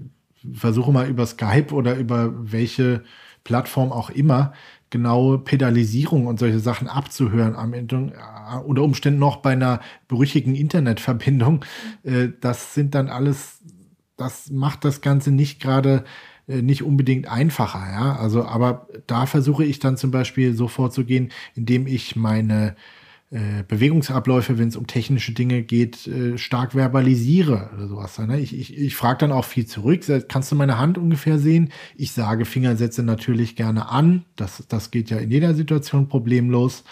[0.53, 3.03] versuche mal über Skype oder über welche
[3.43, 4.53] Plattform auch immer
[4.93, 10.55] genaue Pedalisierung und solche Sachen abzuhören am Ende, äh, unter Umständen noch bei einer brüchigen
[10.55, 11.65] Internetverbindung.
[12.03, 13.59] Äh, das sind dann alles,
[14.17, 16.05] das macht das Ganze nicht gerade
[16.47, 18.15] äh, nicht unbedingt einfacher, ja.
[18.17, 22.75] Also, aber da versuche ich dann zum Beispiel so vorzugehen, indem ich meine
[23.33, 28.19] äh, Bewegungsabläufe, wenn es um technische Dinge geht, äh, stark verbalisiere oder sowas.
[28.19, 28.39] Ne?
[28.39, 30.01] Ich, ich, ich frage dann auch viel zurück.
[30.27, 31.69] Kannst du meine Hand ungefähr sehen?
[31.95, 34.25] Ich sage Fingersätze natürlich gerne an.
[34.35, 36.83] Das, das geht ja in jeder Situation problemlos.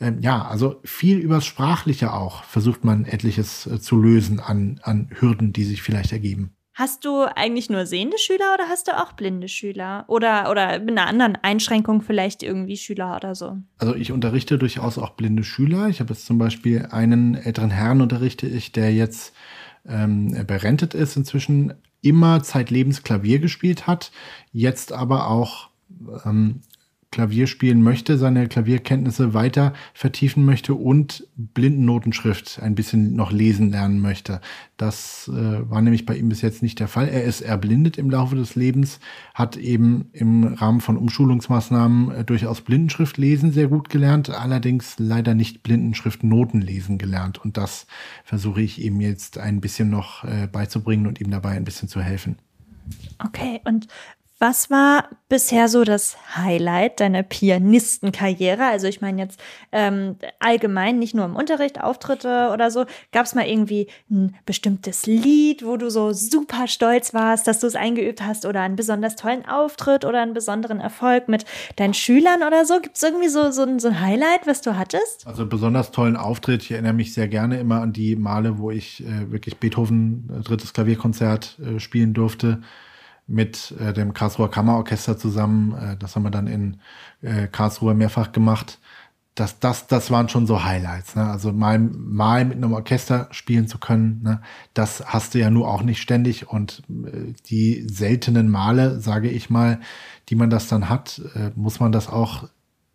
[0.00, 5.10] Ähm, ja, also viel übers Sprachliche auch versucht man etliches äh, zu lösen an, an
[5.18, 6.54] Hürden, die sich vielleicht ergeben.
[6.74, 10.04] Hast du eigentlich nur sehende Schüler oder hast du auch blinde Schüler?
[10.08, 13.58] Oder, oder mit einer anderen Einschränkung vielleicht irgendwie Schüler oder so?
[13.78, 15.88] Also ich unterrichte durchaus auch blinde Schüler.
[15.88, 19.34] Ich habe jetzt zum Beispiel einen älteren Herrn unterrichte ich, der jetzt
[19.86, 24.10] ähm, berentet ist, inzwischen immer zeitlebens Klavier gespielt hat,
[24.52, 25.68] jetzt aber auch
[26.24, 26.62] ähm,
[27.12, 34.00] Klavier spielen möchte, seine Klavierkenntnisse weiter vertiefen möchte und Blindennotenschrift ein bisschen noch lesen lernen
[34.00, 34.40] möchte.
[34.78, 37.08] Das äh, war nämlich bei ihm bis jetzt nicht der Fall.
[37.08, 38.98] Er ist erblindet im Laufe des Lebens,
[39.34, 45.34] hat eben im Rahmen von Umschulungsmaßnahmen äh, durchaus Blindenschrift lesen sehr gut gelernt, allerdings leider
[45.34, 47.36] nicht Blindenschrift Noten lesen gelernt.
[47.44, 47.86] Und das
[48.24, 52.00] versuche ich ihm jetzt ein bisschen noch äh, beizubringen und ihm dabei ein bisschen zu
[52.00, 52.38] helfen.
[53.24, 53.86] Okay, und
[54.42, 58.64] Was war bisher so das Highlight deiner Pianistenkarriere?
[58.64, 59.38] Also ich meine jetzt
[59.70, 62.84] ähm, allgemein, nicht nur im Unterricht, Auftritte oder so.
[63.12, 67.68] Gab es mal irgendwie ein bestimmtes Lied, wo du so super stolz warst, dass du
[67.68, 71.44] es eingeübt hast oder einen besonders tollen Auftritt oder einen besonderen Erfolg mit
[71.76, 72.80] deinen Schülern oder so?
[72.80, 75.24] Gibt es irgendwie so, so, so ein Highlight, was du hattest?
[75.24, 76.64] Also besonders tollen Auftritt.
[76.64, 80.42] Ich erinnere mich sehr gerne immer an die Male, wo ich äh, wirklich Beethoven äh,
[80.42, 82.60] drittes Klavierkonzert äh, spielen durfte
[83.26, 85.74] mit äh, dem Karlsruher Kammerorchester zusammen.
[85.74, 86.80] Äh, das haben wir dann in
[87.22, 88.78] äh, Karlsruhe mehrfach gemacht.
[89.34, 91.16] Das, das, das waren schon so Highlights.
[91.16, 91.24] Ne?
[91.24, 94.42] Also mal, mal mit einem Orchester spielen zu können, ne?
[94.74, 96.48] das hast du ja nur auch nicht ständig.
[96.48, 99.80] Und äh, die seltenen Male, sage ich mal,
[100.28, 102.48] die man das dann hat, äh, muss man das auch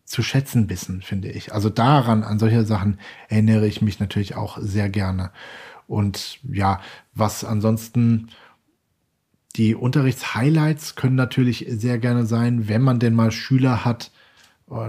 [0.07, 1.53] zu schätzen wissen, finde ich.
[1.53, 5.32] Also daran, an solche Sachen erinnere ich mich natürlich auch sehr gerne.
[5.88, 6.80] Und ja,
[7.13, 8.30] was ansonsten
[9.56, 14.12] die Unterrichtshighlights können natürlich sehr gerne sein, wenn man denn mal Schüler hat,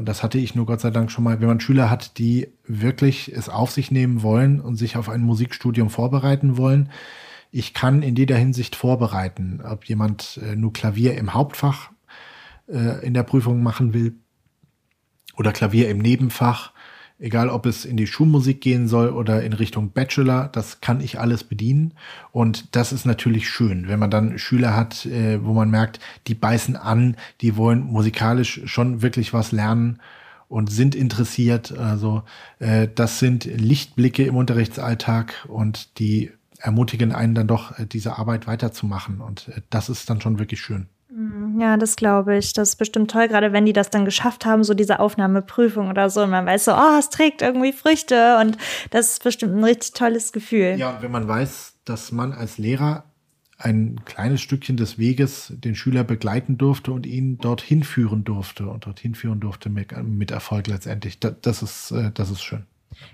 [0.03, 3.33] das hatte ich nur Gott sei Dank schon mal, wenn man Schüler hat, die wirklich
[3.33, 6.91] es auf sich nehmen wollen und sich auf ein Musikstudium vorbereiten wollen.
[7.51, 11.91] Ich kann in jeder Hinsicht vorbereiten, ob jemand äh, nur Klavier im Hauptfach
[12.67, 14.17] äh, in der Prüfung machen will
[15.37, 16.73] oder Klavier im Nebenfach
[17.19, 21.19] egal ob es in die Schulmusik gehen soll oder in Richtung Bachelor, das kann ich
[21.19, 21.95] alles bedienen.
[22.33, 26.35] Und das ist natürlich schön, wenn man dann Schüler hat, äh, wo man merkt, die
[26.35, 30.01] beißen an, die wollen musikalisch schon wirklich was lernen
[30.49, 31.77] und sind interessiert.
[31.77, 32.23] Also
[32.59, 38.47] äh, das sind Lichtblicke im Unterrichtsalltag und die ermutigen einen dann doch, äh, diese Arbeit
[38.47, 39.21] weiterzumachen.
[39.21, 40.89] Und äh, das ist dann schon wirklich schön.
[41.59, 42.53] Ja, das glaube ich.
[42.53, 46.09] Das ist bestimmt toll, gerade wenn die das dann geschafft haben, so diese Aufnahmeprüfung oder
[46.09, 46.23] so.
[46.23, 48.57] Und man weiß so, oh, es trägt irgendwie Früchte und
[48.91, 50.77] das ist bestimmt ein richtig tolles Gefühl.
[50.79, 53.05] Ja, und wenn man weiß, dass man als Lehrer
[53.59, 58.87] ein kleines Stückchen des Weges den Schüler begleiten durfte und ihn dorthin führen durfte und
[58.87, 61.19] dorthin führen durfte mit, mit Erfolg letztendlich.
[61.19, 62.67] Das, das, ist, äh, das ist schön.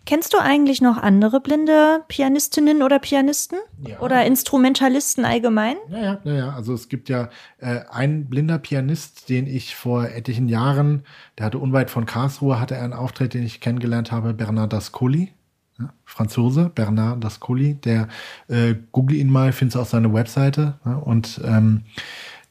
[0.07, 3.59] Kennst du eigentlich noch andere blinde Pianistinnen oder Pianisten?
[3.87, 4.01] Ja.
[4.01, 5.77] Oder Instrumentalisten allgemein?
[5.89, 6.55] Ja, ja, ja, ja.
[6.55, 11.05] Also es gibt ja äh, einen blinder Pianist, den ich vor etlichen Jahren,
[11.39, 15.33] der hatte unweit von Karlsruhe, hatte er einen Auftritt, den ich kennengelernt habe, Bernard Dascoli.
[15.79, 18.07] Ja, Franzose, Bernard Dascoli, der
[18.47, 20.79] äh, google ihn mal, findest du auf seiner Webseite.
[20.85, 21.83] Ja, und ähm,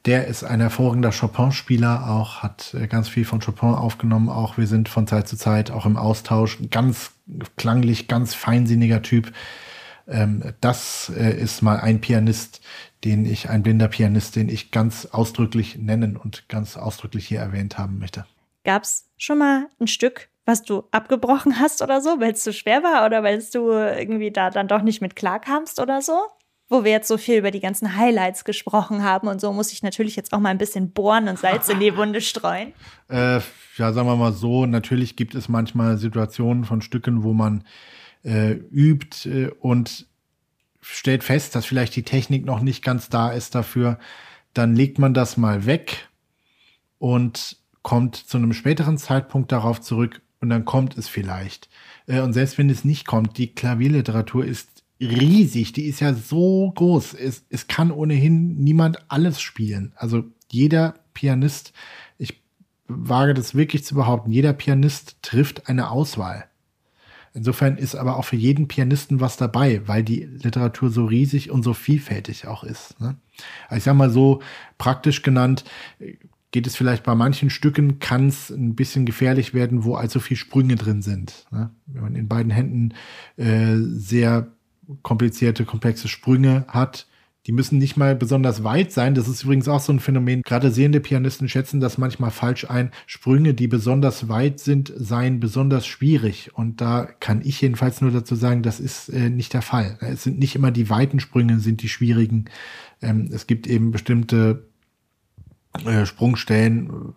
[0.06, 4.30] der ist ein hervorragender Chopin-Spieler, auch hat äh, ganz viel von Chopin aufgenommen.
[4.30, 6.58] Auch wir sind von Zeit zu Zeit auch im Austausch.
[6.70, 7.12] Ganz
[7.56, 9.32] klanglich, ganz feinsinniger Typ.
[10.08, 12.62] Ähm, das äh, ist mal ein Pianist,
[13.06, 17.78] den ich, ein blinder Pianist, den ich ganz ausdrücklich nennen und ganz ausdrücklich hier erwähnt
[17.78, 18.26] haben möchte.
[18.66, 22.84] Gab's schon mal ein Stück, was du abgebrochen hast oder so, weil es zu schwer
[22.84, 26.20] war oder weil du irgendwie da dann doch nicht mit klarkamst oder so?
[26.70, 29.84] Wo wir jetzt so viel über die ganzen Highlights gesprochen haben und so, muss ich
[29.84, 32.74] natürlich jetzt auch mal ein bisschen bohren und Salz in die Wunde streuen.
[33.10, 33.40] Äh,
[33.78, 37.64] ja, sagen wir mal so, natürlich gibt es manchmal Situationen von Stücken, wo man
[38.24, 40.08] äh, übt äh, und
[40.82, 44.00] stellt fest, dass vielleicht die Technik noch nicht ganz da ist dafür.
[44.54, 46.10] Dann legt man das mal weg
[47.00, 51.70] und kommt zu einem späteren Zeitpunkt darauf zurück und dann kommt es vielleicht.
[52.08, 54.73] Äh, und selbst wenn es nicht kommt, die Klavierliteratur ist
[55.04, 57.14] riesig, die ist ja so groß.
[57.14, 59.94] Es, es kann ohnehin niemand alles spielen.
[59.96, 61.74] Also jeder Pianist,
[62.18, 62.42] ich
[62.88, 66.46] wage das wirklich zu behaupten, jeder Pianist trifft eine Auswahl.
[67.36, 71.64] Insofern ist aber auch für jeden Pianisten was dabei, weil die Literatur so riesig und
[71.64, 73.00] so vielfältig auch ist.
[73.00, 73.16] Ne?
[73.68, 74.42] Also ich sag mal so
[74.78, 75.64] praktisch genannt,
[76.52, 80.38] geht es vielleicht bei manchen Stücken, kann es ein bisschen gefährlich werden, wo allzu viel
[80.38, 81.48] Sprünge drin sind.
[81.50, 81.72] Ne?
[81.88, 82.94] Wenn man in beiden Händen
[83.38, 84.52] äh, sehr
[85.02, 87.08] komplizierte, komplexe Sprünge hat.
[87.46, 89.16] Die müssen nicht mal besonders weit sein.
[89.16, 90.44] Das ist übrigens auch so ein Phänomen.
[90.44, 92.92] Gerade sehende Pianisten schätzen das manchmal falsch ein.
[93.06, 96.52] Sprünge, die besonders weit sind, seien besonders schwierig.
[96.54, 99.98] Und da kann ich jedenfalls nur dazu sagen, das ist äh, nicht der Fall.
[100.00, 102.46] Es sind nicht immer die weiten Sprünge, sind die schwierigen.
[103.02, 104.68] Ähm, es gibt eben bestimmte
[105.86, 107.14] äh, Sprungstellen,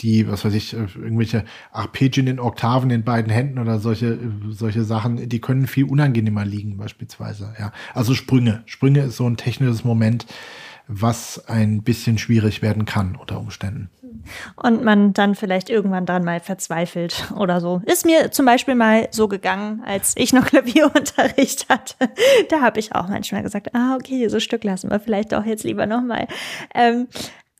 [0.00, 4.18] die, was weiß ich, äh, irgendwelche Arpeggien in Oktaven in beiden Händen oder solche,
[4.50, 7.54] solche Sachen, die können viel unangenehmer liegen, beispielsweise.
[7.58, 8.62] Ja, also Sprünge.
[8.66, 10.26] Sprünge ist so ein technisches Moment,
[10.86, 13.88] was ein bisschen schwierig werden kann unter Umständen.
[14.56, 17.82] Und man dann vielleicht irgendwann dran mal verzweifelt oder so.
[17.86, 21.94] Ist mir zum Beispiel mal so gegangen, als ich noch Klavierunterricht hatte.
[22.48, 25.64] Da habe ich auch manchmal gesagt, ah, okay, so Stück lassen wir vielleicht doch jetzt
[25.64, 26.26] lieber nochmal.
[26.74, 27.08] Ähm,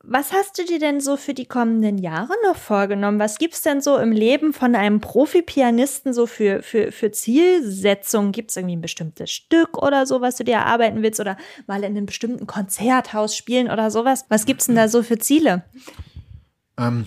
[0.07, 3.19] was hast du dir denn so für die kommenden Jahre noch vorgenommen?
[3.19, 8.33] Was gibt es denn so im Leben von einem Profi-Pianisten so für, für, für Zielsetzungen?
[8.33, 11.21] Gibt es irgendwie ein bestimmtes Stück oder so, was du dir erarbeiten willst?
[11.21, 11.37] Oder
[11.67, 14.27] mal in einem bestimmten Konzerthaus spielen oder sowas?
[14.29, 15.65] Was gibt es denn da so für Ziele?
[16.79, 17.07] Ähm,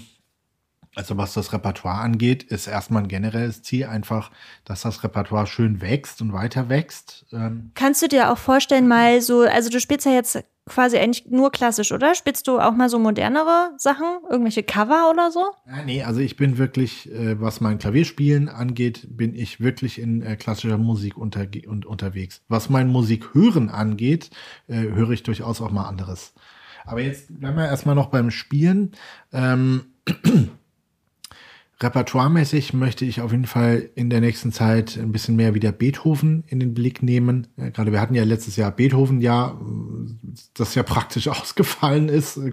[0.96, 4.32] also was das Repertoire angeht, ist erstmal ein generelles Ziel einfach,
[4.66, 7.28] dass das Repertoire schön wächst und weiter wächst.
[7.32, 11.26] Ähm Kannst du dir auch vorstellen, mal so, also du spielst ja jetzt quasi eigentlich
[11.30, 12.16] nur klassisch, oder?
[12.16, 15.46] Spielst du auch mal so modernere Sachen, irgendwelche Cover oder so?
[15.68, 20.22] Ja, nee, also ich bin wirklich, äh, was mein Klavierspielen angeht, bin ich wirklich in
[20.22, 22.42] äh, klassischer Musik unter, und, unterwegs.
[22.48, 24.30] Was mein Musikhören angeht,
[24.68, 26.34] äh, höre ich durchaus auch mal anderes.
[26.86, 28.92] Aber jetzt bleiben wir erstmal noch beim Spielen.
[29.34, 29.86] Ähm,
[31.80, 36.44] Repertoiremäßig möchte ich auf jeden Fall in der nächsten Zeit ein bisschen mehr wieder Beethoven
[36.48, 37.48] in den Blick nehmen.
[37.56, 39.60] Gerade wir hatten ja letztes Jahr Beethoven ja,
[40.56, 42.38] das ja praktisch ausgefallen ist.
[42.38, 42.50] Äh,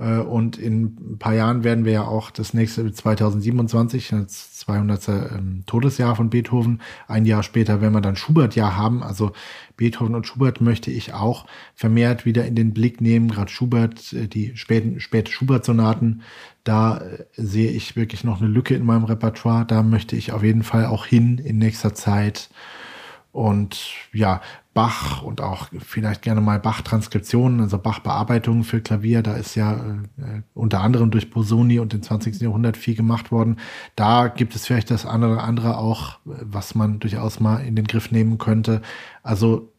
[0.00, 5.08] und in ein paar Jahren werden wir ja auch das nächste 2027, das 200.
[5.08, 6.80] Ähm, Todesjahr von Beethoven.
[7.08, 9.02] Ein Jahr später werden wir dann Schubert-Jahr haben.
[9.02, 9.32] Also
[9.76, 13.28] Beethoven und Schubert möchte ich auch vermehrt wieder in den Blick nehmen.
[13.28, 16.22] Gerade Schubert, äh, die späten, späte Schubert-Sonaten,
[16.64, 19.66] da äh, sehe ich wirklich noch eine Lücke in meinem Repertoire.
[19.66, 22.48] Da möchte ich auf jeden Fall auch hin in nächster Zeit.
[23.32, 24.42] Und ja,
[24.74, 29.22] Bach und auch vielleicht gerne mal Bach-Transkriptionen, also Bach-Bearbeitungen für Klavier.
[29.22, 32.40] Da ist ja äh, unter anderem durch Bosoni und im 20.
[32.40, 33.56] Jahrhundert viel gemacht worden.
[33.96, 38.10] Da gibt es vielleicht das andere andere auch, was man durchaus mal in den Griff
[38.10, 38.80] nehmen könnte.
[39.22, 39.72] Also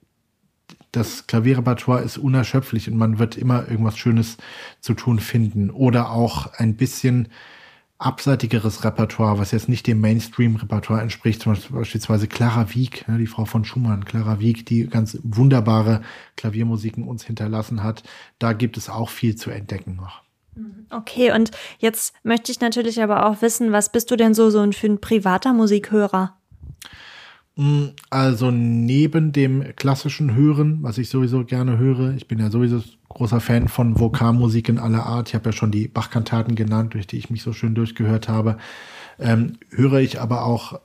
[0.92, 4.38] das Klavierrepertoire ist unerschöpflich und man wird immer irgendwas Schönes
[4.80, 5.72] zu tun finden.
[5.72, 7.30] Oder auch ein bisschen
[8.06, 14.06] abseitigeres Repertoire, was jetzt nicht dem Mainstream-Repertoire entspricht, beispielsweise Clara Wieck, die Frau von Schumann,
[14.06, 16.02] Clara Wieck, die ganz wunderbare
[16.36, 18.04] Klaviermusiken uns hinterlassen hat.
[18.40, 20.22] Da gibt es auch viel zu entdecken noch.
[20.90, 24.72] Okay, und jetzt möchte ich natürlich aber auch wissen, was bist du denn so, so
[24.72, 26.38] für ein privater Musikhörer?
[27.56, 32.84] Mm, also neben dem klassischen Hören, was ich sowieso gerne höre, ich bin ja sowieso
[33.14, 35.30] großer Fan von Vokalmusik in aller Art.
[35.30, 38.58] Ich habe ja schon die Bachkantaten genannt, durch die ich mich so schön durchgehört habe.
[39.20, 40.80] Ähm, höre ich aber auch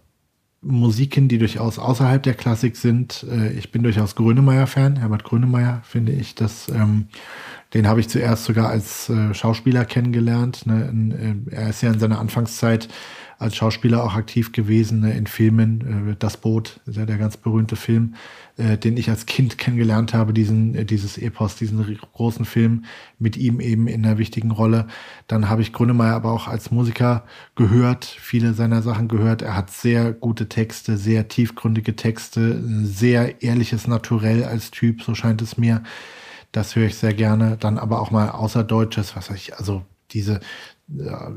[0.61, 3.24] Musiken, die durchaus außerhalb der Klassik sind.
[3.31, 4.97] Äh, ich bin durchaus Grönemeyer-Fan.
[4.97, 7.07] Herbert Grönemeyer finde ich, dass ähm,
[7.74, 10.66] den habe ich zuerst sogar als äh, Schauspieler kennengelernt.
[10.66, 10.89] Ne?
[10.91, 12.89] In, äh, er ist ja in seiner Anfangszeit
[13.39, 16.11] als Schauspieler auch aktiv gewesen ne, in Filmen.
[16.11, 18.14] Äh, das Boot ist ja der ganz berühmte Film,
[18.57, 22.84] äh, den ich als Kind kennengelernt habe, diesen, äh, dieses Epos, diesen großen Film
[23.18, 24.89] mit ihm eben in einer wichtigen Rolle.
[25.28, 27.24] Dann habe ich Grönemeyer aber auch als Musiker
[27.55, 29.43] gehört, viele seiner Sachen gehört.
[29.43, 35.43] Er hat sehr gute Texte, sehr tiefgründige Texte, sehr ehrliches Naturell als Typ, so scheint
[35.43, 35.84] es mir.
[36.51, 37.57] Das höre ich sehr gerne.
[37.59, 40.40] Dann aber auch mal außerdeutsches, was ich, also diese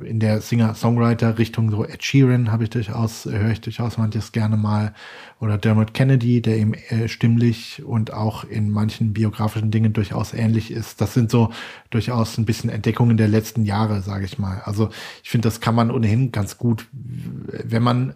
[0.03, 4.93] in der Singer-Songwriter-Richtung, so Ed Sheeran habe ich durchaus, höre ich durchaus manches gerne mal.
[5.41, 10.71] Oder Dermot Kennedy, der eben äh, stimmlich und auch in manchen biografischen Dingen durchaus ähnlich
[10.71, 11.01] ist.
[11.01, 11.51] Das sind so
[11.89, 14.61] durchaus ein bisschen Entdeckungen der letzten Jahre, sage ich mal.
[14.63, 14.89] Also
[15.21, 18.15] ich finde, das kann man ohnehin ganz gut, wenn man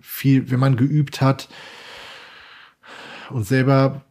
[0.00, 1.48] viel, wenn man geübt hat
[3.30, 4.02] und selber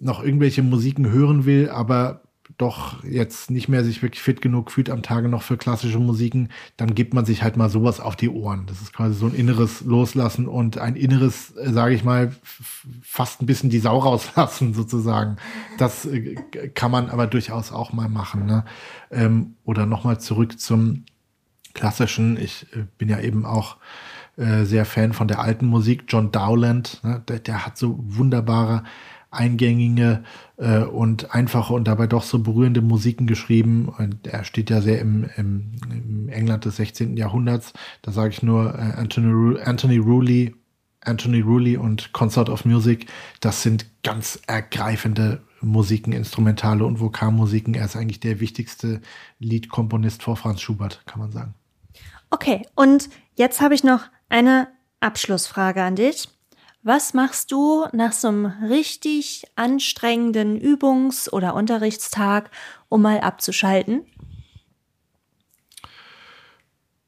[0.00, 2.22] noch irgendwelche Musiken hören will, aber
[2.56, 6.48] doch jetzt nicht mehr sich wirklich fit genug fühlt am Tage noch für klassische Musiken,
[6.76, 8.64] dann gibt man sich halt mal sowas auf die Ohren.
[8.66, 12.34] Das ist quasi so ein inneres Loslassen und ein inneres, äh, sage ich mal,
[13.02, 15.36] fast ein bisschen die Sau rauslassen sozusagen.
[15.76, 16.36] Das äh,
[16.74, 18.46] kann man aber durchaus auch mal machen.
[18.46, 18.64] Ne?
[19.10, 21.04] Ähm, oder nochmal zurück zum
[21.74, 22.38] klassischen.
[22.38, 23.76] Ich äh, bin ja eben auch
[24.62, 26.04] sehr Fan von der alten Musik.
[26.06, 27.20] John Dowland, ne?
[27.26, 28.84] der, der hat so wunderbare
[29.30, 30.24] eingängige
[30.56, 33.88] äh, und einfache und dabei doch so berührende Musiken geschrieben.
[33.88, 37.16] Und er steht ja sehr im, im, im England des 16.
[37.16, 37.72] Jahrhunderts.
[38.02, 40.54] Da sage ich nur äh, Anthony, Anthony Rulli,
[41.00, 43.06] Anthony Rulli und Concert of Music.
[43.40, 47.74] Das sind ganz ergreifende Musiken, Instrumentale und Vokalmusiken.
[47.74, 49.00] Er ist eigentlich der wichtigste
[49.38, 51.54] Liedkomponist vor Franz Schubert, kann man sagen.
[52.30, 54.68] Okay, und jetzt habe ich noch eine
[55.00, 56.28] Abschlussfrage an dich.
[56.82, 62.50] Was machst du nach so einem richtig anstrengenden Übungs- oder Unterrichtstag,
[62.88, 64.06] um mal abzuschalten?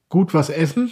[0.09, 0.91] Gut was essen.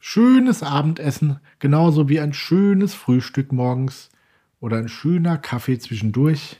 [0.00, 4.10] Schönes Abendessen, genauso wie ein schönes Frühstück morgens
[4.58, 6.58] oder ein schöner Kaffee zwischendurch.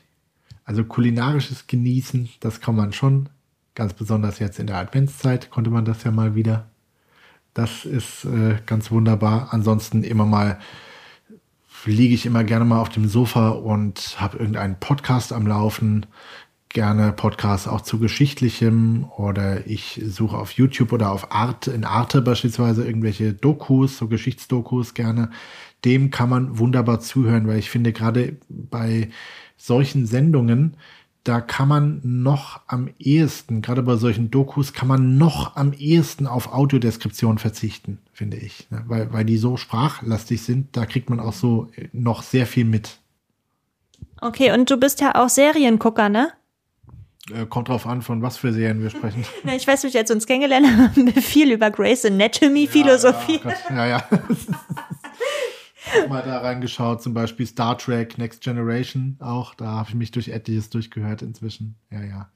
[0.65, 3.29] Also kulinarisches Genießen, das kann man schon.
[3.75, 6.71] Ganz besonders jetzt in der Adventszeit konnte man das ja mal wieder.
[7.61, 9.49] Das ist äh, ganz wunderbar.
[9.51, 10.59] Ansonsten immer mal
[11.85, 16.07] liege ich immer gerne mal auf dem Sofa und habe irgendeinen Podcast am Laufen.
[16.71, 22.23] gerne Podcasts auch zu Geschichtlichem oder ich suche auf YouTube oder auf Art, in Arte
[22.23, 25.29] beispielsweise irgendwelche Dokus, so Geschichtsdokus gerne.
[25.85, 29.11] Dem kann man wunderbar zuhören, weil ich finde gerade bei
[29.59, 30.79] solchen Sendungen,
[31.25, 36.27] da kann man noch am ehesten, gerade bei solchen Dokus, kann man noch am ehesten
[36.27, 38.71] auf Audiodeskription verzichten, finde ich.
[38.71, 38.85] Ne?
[38.87, 42.99] Weil, weil die so sprachlastig sind, da kriegt man auch so noch sehr viel mit.
[44.21, 46.33] Okay, und du bist ja auch Seriengucker, ne?
[47.35, 49.25] Äh, kommt drauf an, von was für Serien wir sprechen.
[49.45, 50.67] Na, ich weiß, wie ich jetzt uns kennengelernt
[50.97, 53.41] haben, viel über Grace Anatomy, Ja, Philosophie.
[53.69, 53.87] Ja, ja.
[53.87, 54.03] ja.
[56.09, 59.55] Mal da reingeschaut, zum Beispiel Star Trek Next Generation auch.
[59.55, 61.77] Da habe ich mich durch etliches durchgehört inzwischen.
[61.91, 62.29] Ja, ja.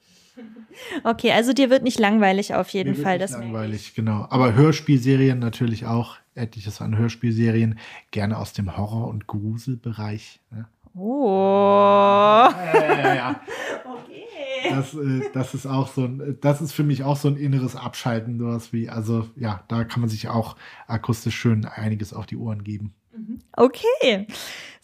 [1.03, 3.17] Okay, also dir wird nicht langweilig auf jeden Mir wird Fall.
[3.17, 4.27] nicht Das langweilig, genau.
[4.29, 6.17] Aber Hörspielserien natürlich auch.
[6.35, 7.79] Etliches an Hörspielserien.
[8.11, 10.41] Gerne aus dem Horror- und Gruselbereich.
[10.51, 10.65] Ne?
[10.93, 12.49] oh.
[12.51, 13.41] Ja, ja, ja.
[13.85, 14.69] Okay.
[14.69, 17.75] Das, äh, das ist auch so ein, das ist für mich auch so ein inneres
[17.75, 20.55] Abschalten, sowas wie, also ja, da kann man sich auch
[20.87, 22.93] akustisch schön einiges auf die Ohren geben.
[23.57, 24.27] Okay.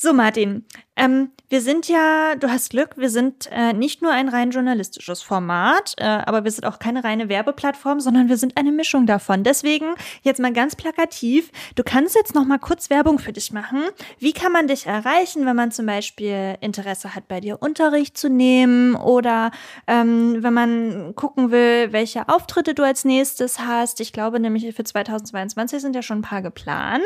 [0.03, 4.29] So, Martin, ähm, wir sind ja, du hast Glück, wir sind äh, nicht nur ein
[4.29, 8.71] rein journalistisches Format, äh, aber wir sind auch keine reine Werbeplattform, sondern wir sind eine
[8.71, 9.43] Mischung davon.
[9.43, 9.93] Deswegen
[10.23, 13.83] jetzt mal ganz plakativ, du kannst jetzt noch mal kurz Werbung für dich machen.
[14.17, 18.29] Wie kann man dich erreichen, wenn man zum Beispiel Interesse hat, bei dir Unterricht zu
[18.29, 19.51] nehmen oder
[19.87, 23.99] ähm, wenn man gucken will, welche Auftritte du als nächstes hast?
[24.01, 27.03] Ich glaube nämlich für 2022 sind ja schon ein paar geplant.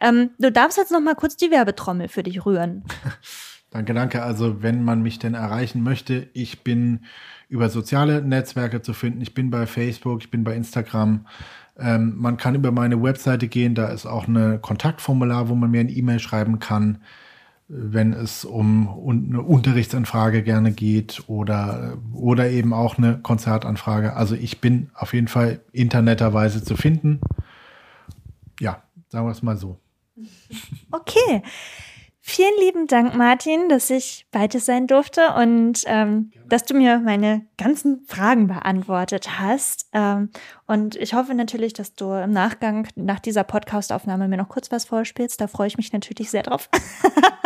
[0.00, 2.84] Ähm, du darfst jetzt noch mal kurz die Werbetrommel für dich rühren.
[3.70, 4.22] Danke, danke.
[4.22, 7.00] Also, wenn man mich denn erreichen möchte, ich bin
[7.48, 9.20] über soziale Netzwerke zu finden.
[9.20, 11.26] Ich bin bei Facebook, ich bin bei Instagram.
[11.78, 15.80] Ähm, man kann über meine Webseite gehen, da ist auch ein Kontaktformular, wo man mir
[15.80, 17.02] eine E-Mail schreiben kann,
[17.68, 24.14] wenn es um un- eine Unterrichtsanfrage gerne geht oder, oder eben auch eine Konzertanfrage.
[24.14, 27.20] Also ich bin auf jeden Fall interneterweise zu finden.
[28.60, 29.80] Ja, sagen wir es mal so.
[30.92, 31.42] Okay.
[32.28, 36.98] Vielen lieben Dank, Martin, dass ich bei dir sein durfte und ähm, dass du mir
[36.98, 39.88] meine ganzen Fragen beantwortet hast.
[39.92, 40.30] Ähm,
[40.66, 44.84] und ich hoffe natürlich, dass du im Nachgang nach dieser Podcast-Aufnahme mir noch kurz was
[44.84, 45.40] vorspielst.
[45.40, 46.68] Da freue ich mich natürlich sehr drauf.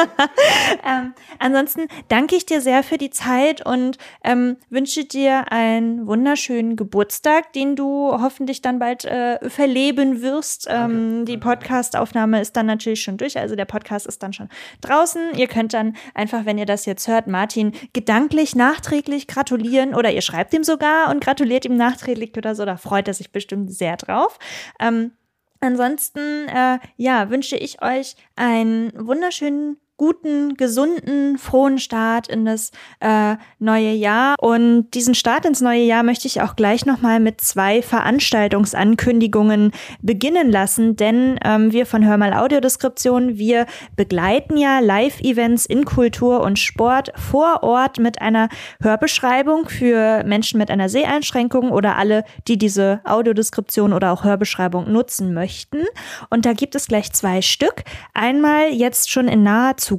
[0.86, 6.76] ähm, ansonsten danke ich dir sehr für die Zeit und ähm, wünsche dir einen wunderschönen
[6.76, 10.66] Geburtstag, den du hoffentlich dann bald äh, verleben wirst.
[10.70, 14.48] Ähm, die Podcast-Aufnahme ist dann natürlich schon durch, also der Podcast ist dann schon
[14.80, 15.34] draußen.
[15.36, 18.54] Ihr könnt dann einfach, wenn ihr das jetzt hört, Martin gedanklich
[18.90, 22.64] nachträglich gratulieren oder ihr schreibt ihm sogar und gratuliert ihm nachträglich oder so.
[22.64, 24.38] Da freut er sich bestimmt sehr drauf.
[24.80, 25.12] Ähm,
[25.60, 32.70] ansonsten, äh, ja, wünsche ich euch einen wunderschönen guten, gesunden, frohen Start in das
[33.00, 34.34] äh, neue Jahr.
[34.40, 40.50] Und diesen Start ins neue Jahr möchte ich auch gleich nochmal mit zwei Veranstaltungsankündigungen beginnen
[40.50, 47.12] lassen, denn ähm, wir von Hörmal Audiodeskription, wir begleiten ja Live-Events in Kultur und Sport
[47.16, 48.48] vor Ort mit einer
[48.80, 55.34] Hörbeschreibung für Menschen mit einer Seheinschränkung oder alle, die diese Audiodeskription oder auch Hörbeschreibung nutzen
[55.34, 55.84] möchten.
[56.30, 57.84] Und da gibt es gleich zwei Stück.
[58.14, 59.89] Einmal jetzt schon in naher Zukunft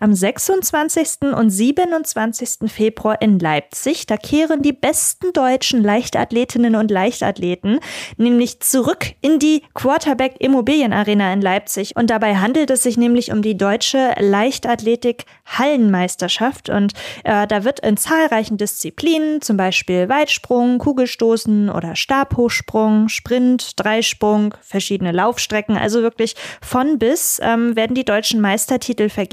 [0.00, 1.32] am 26.
[1.36, 2.70] und 27.
[2.70, 4.06] Februar in Leipzig.
[4.06, 7.78] Da kehren die besten deutschen Leichtathletinnen und Leichtathleten
[8.16, 11.94] nämlich zurück in die Quarterback Immobilienarena in Leipzig.
[11.94, 16.68] Und dabei handelt es sich nämlich um die deutsche Leichtathletik Hallenmeisterschaft.
[16.68, 24.54] Und äh, da wird in zahlreichen Disziplinen, zum Beispiel Weitsprung, Kugelstoßen oder Stabhochsprung, Sprint, Dreisprung,
[24.62, 29.27] verschiedene Laufstrecken, also wirklich von bis ähm, werden die deutschen Meistertitel vergeben.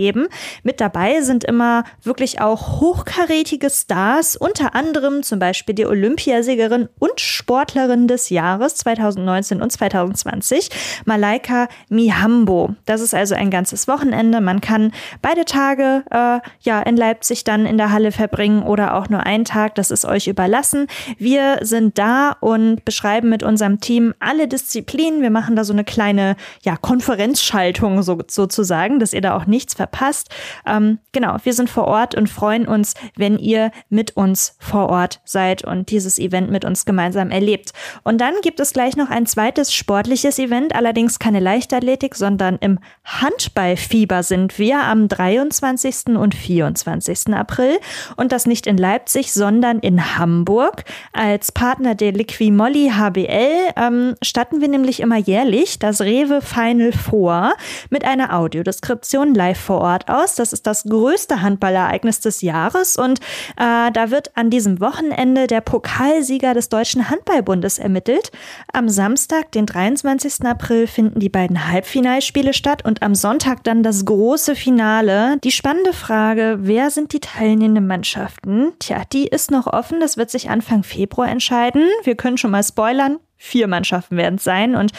[0.64, 7.20] Mit dabei sind immer wirklich auch hochkarätige Stars, unter anderem zum Beispiel die Olympiasiegerin und
[7.20, 10.70] Sportlerin des Jahres 2019 und 2020,
[11.06, 12.76] Malaika Mihambo.
[12.86, 14.42] Das ist also ein ganzes Wochenende.
[14.42, 14.92] Man kann
[15.22, 19.46] beide Tage äh, ja in Leipzig dann in der Halle verbringen oder auch nur einen
[19.46, 19.76] Tag.
[19.76, 20.88] Das ist euch überlassen.
[21.18, 25.22] Wir sind da und beschreiben mit unserem Team alle Disziplinen.
[25.22, 29.75] Wir machen da so eine kleine ja, Konferenzschaltung so, sozusagen, dass ihr da auch nichts
[29.76, 30.30] verpasst.
[30.66, 35.22] Ähm, genau, wir sind vor Ort und freuen uns, wenn ihr mit uns vor Ort
[35.26, 37.74] seid und dieses Event mit uns gemeinsam erlebt.
[38.04, 42.80] Und dann gibt es gleich noch ein zweites sportliches Event, allerdings keine Leichtathletik, sondern im
[43.04, 46.18] Handballfieber sind wir am 23.
[46.18, 47.34] und 24.
[47.34, 47.78] April
[48.16, 50.84] und das nicht in Leipzig, sondern in Hamburg.
[51.14, 57.54] Als Partner der Liquimolli HBL ähm, statten wir nämlich immer jährlich das Rewe Final Four
[57.90, 60.36] mit einer Audiodeskription live vor Ort aus.
[60.36, 63.20] Das ist das größte Handballereignis des Jahres und
[63.58, 68.32] äh, da wird an diesem Wochenende der Pokalsieger des Deutschen Handballbundes ermittelt.
[68.72, 70.46] Am Samstag, den 23.
[70.46, 75.38] April, finden die beiden Halbfinalspiele statt und am Sonntag dann das große Finale.
[75.44, 78.74] Die spannende Frage, wer sind die teilnehmenden Mannschaften?
[78.80, 80.00] Tja, die ist noch offen.
[80.00, 81.90] Das wird sich Anfang Februar entscheiden.
[82.04, 83.20] Wir können schon mal spoilern.
[83.38, 84.92] Vier Mannschaften werden es sein und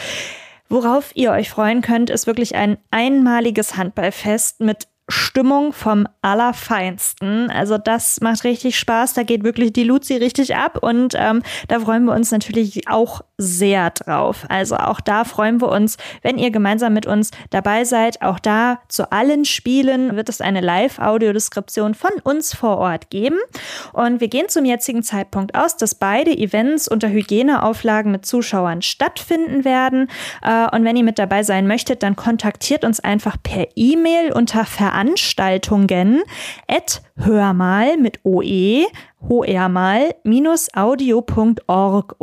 [0.69, 7.49] Worauf ihr euch freuen könnt, ist wirklich ein einmaliges Handballfest mit Stimmung vom Allerfeinsten.
[7.49, 9.13] Also das macht richtig Spaß.
[9.13, 13.21] Da geht wirklich die Luzi richtig ab und ähm, da freuen wir uns natürlich auch
[13.37, 14.45] sehr drauf.
[14.49, 18.21] Also auch da freuen wir uns, wenn ihr gemeinsam mit uns dabei seid.
[18.21, 23.37] Auch da zu allen Spielen wird es eine Live-Audiodeskription von uns vor Ort geben.
[23.93, 29.63] Und wir gehen zum jetzigen Zeitpunkt aus, dass beide Events unter Hygieneauflagen mit Zuschauern stattfinden
[29.63, 30.09] werden.
[30.41, 34.65] Äh, und wenn ihr mit dabei sein möchtet, dann kontaktiert uns einfach per E-Mail unter
[34.65, 36.23] Ver Veranstaltungen.
[36.67, 38.87] At hörmal mit OE
[39.21, 40.15] hoermal
[40.75, 42.15] audio.org org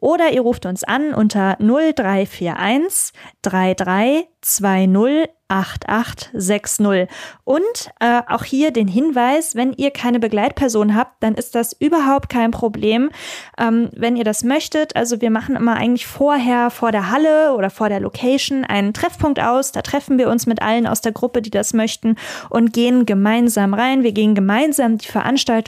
[0.00, 3.12] oder ihr ruft uns an unter 0341
[3.42, 7.08] 3320 8860.
[7.44, 7.62] Und
[8.00, 12.50] äh, auch hier den Hinweis, wenn ihr keine Begleitperson habt, dann ist das überhaupt kein
[12.50, 13.10] Problem,
[13.58, 14.94] ähm, wenn ihr das möchtet.
[14.94, 19.40] Also wir machen immer eigentlich vorher vor der Halle oder vor der Location einen Treffpunkt
[19.40, 19.72] aus.
[19.72, 22.16] Da treffen wir uns mit allen aus der Gruppe, die das möchten
[22.50, 24.02] und gehen gemeinsam rein.
[24.02, 25.08] Wir gehen gemeinsam die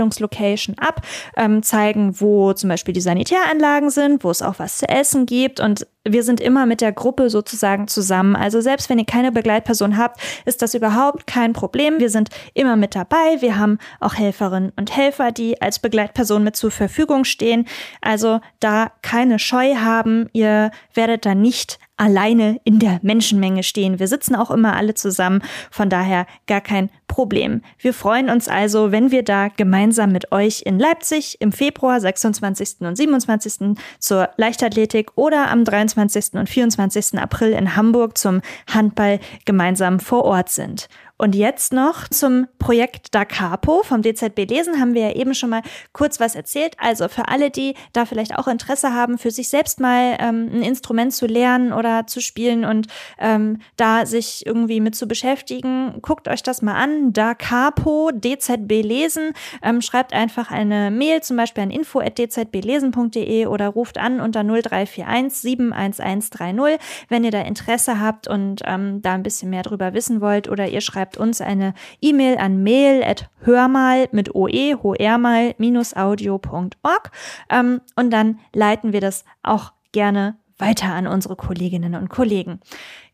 [0.01, 1.03] Veranstaltungslocation ab,
[1.37, 5.61] ähm, zeigen, wo zum Beispiel die Sanitäranlagen sind, wo es auch was zu essen gibt
[5.61, 8.35] und wir sind immer mit der Gruppe sozusagen zusammen.
[8.35, 12.01] Also selbst wenn ihr keine Begleitperson habt, ist das überhaupt kein Problem.
[12.01, 13.41] Wir sind immer mit dabei.
[13.41, 17.67] Wir haben auch Helferinnen und Helfer, die als Begleitperson mit zur Verfügung stehen.
[18.01, 20.31] Also da keine Scheu haben.
[20.33, 23.99] Ihr werdet da nicht alleine in der Menschenmenge stehen.
[23.99, 27.61] Wir sitzen auch immer alle zusammen, von daher gar kein Problem.
[27.79, 32.81] Wir freuen uns also, wenn wir da gemeinsam mit euch in Leipzig im Februar 26.
[32.81, 33.77] und 27.
[33.99, 36.35] zur Leichtathletik oder am 23.
[36.35, 37.19] und 24.
[37.19, 38.41] April in Hamburg zum
[38.73, 40.89] Handball gemeinsam vor Ort sind.
[41.21, 45.51] Und jetzt noch zum Projekt Da Capo vom DZB Lesen haben wir ja eben schon
[45.51, 45.61] mal
[45.93, 46.75] kurz was erzählt.
[46.79, 50.63] Also für alle, die da vielleicht auch Interesse haben, für sich selbst mal ähm, ein
[50.63, 52.87] Instrument zu lernen oder zu spielen und
[53.19, 57.13] ähm, da sich irgendwie mit zu beschäftigen, guckt euch das mal an.
[57.13, 59.35] Da Capo, DZB Lesen.
[59.63, 66.79] Ähm, schreibt einfach eine Mail, zum Beispiel an info.dzblesen.de oder ruft an unter 0341 71130,
[67.11, 70.67] wenn ihr da Interesse habt und ähm, da ein bisschen mehr drüber wissen wollt oder
[70.67, 75.55] ihr schreibt schreibt uns eine E-Mail an mail at hörmal mit oe, hoermal
[75.97, 77.11] audio.org
[77.51, 82.61] ähm, und dann leiten wir das auch gerne weiter an unsere Kolleginnen und Kollegen.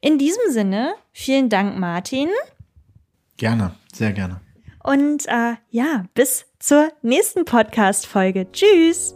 [0.00, 2.28] In diesem Sinne, vielen Dank, Martin.
[3.36, 4.40] Gerne, sehr gerne.
[4.82, 8.50] Und äh, ja, bis zur nächsten Podcast-Folge.
[8.52, 9.15] Tschüss!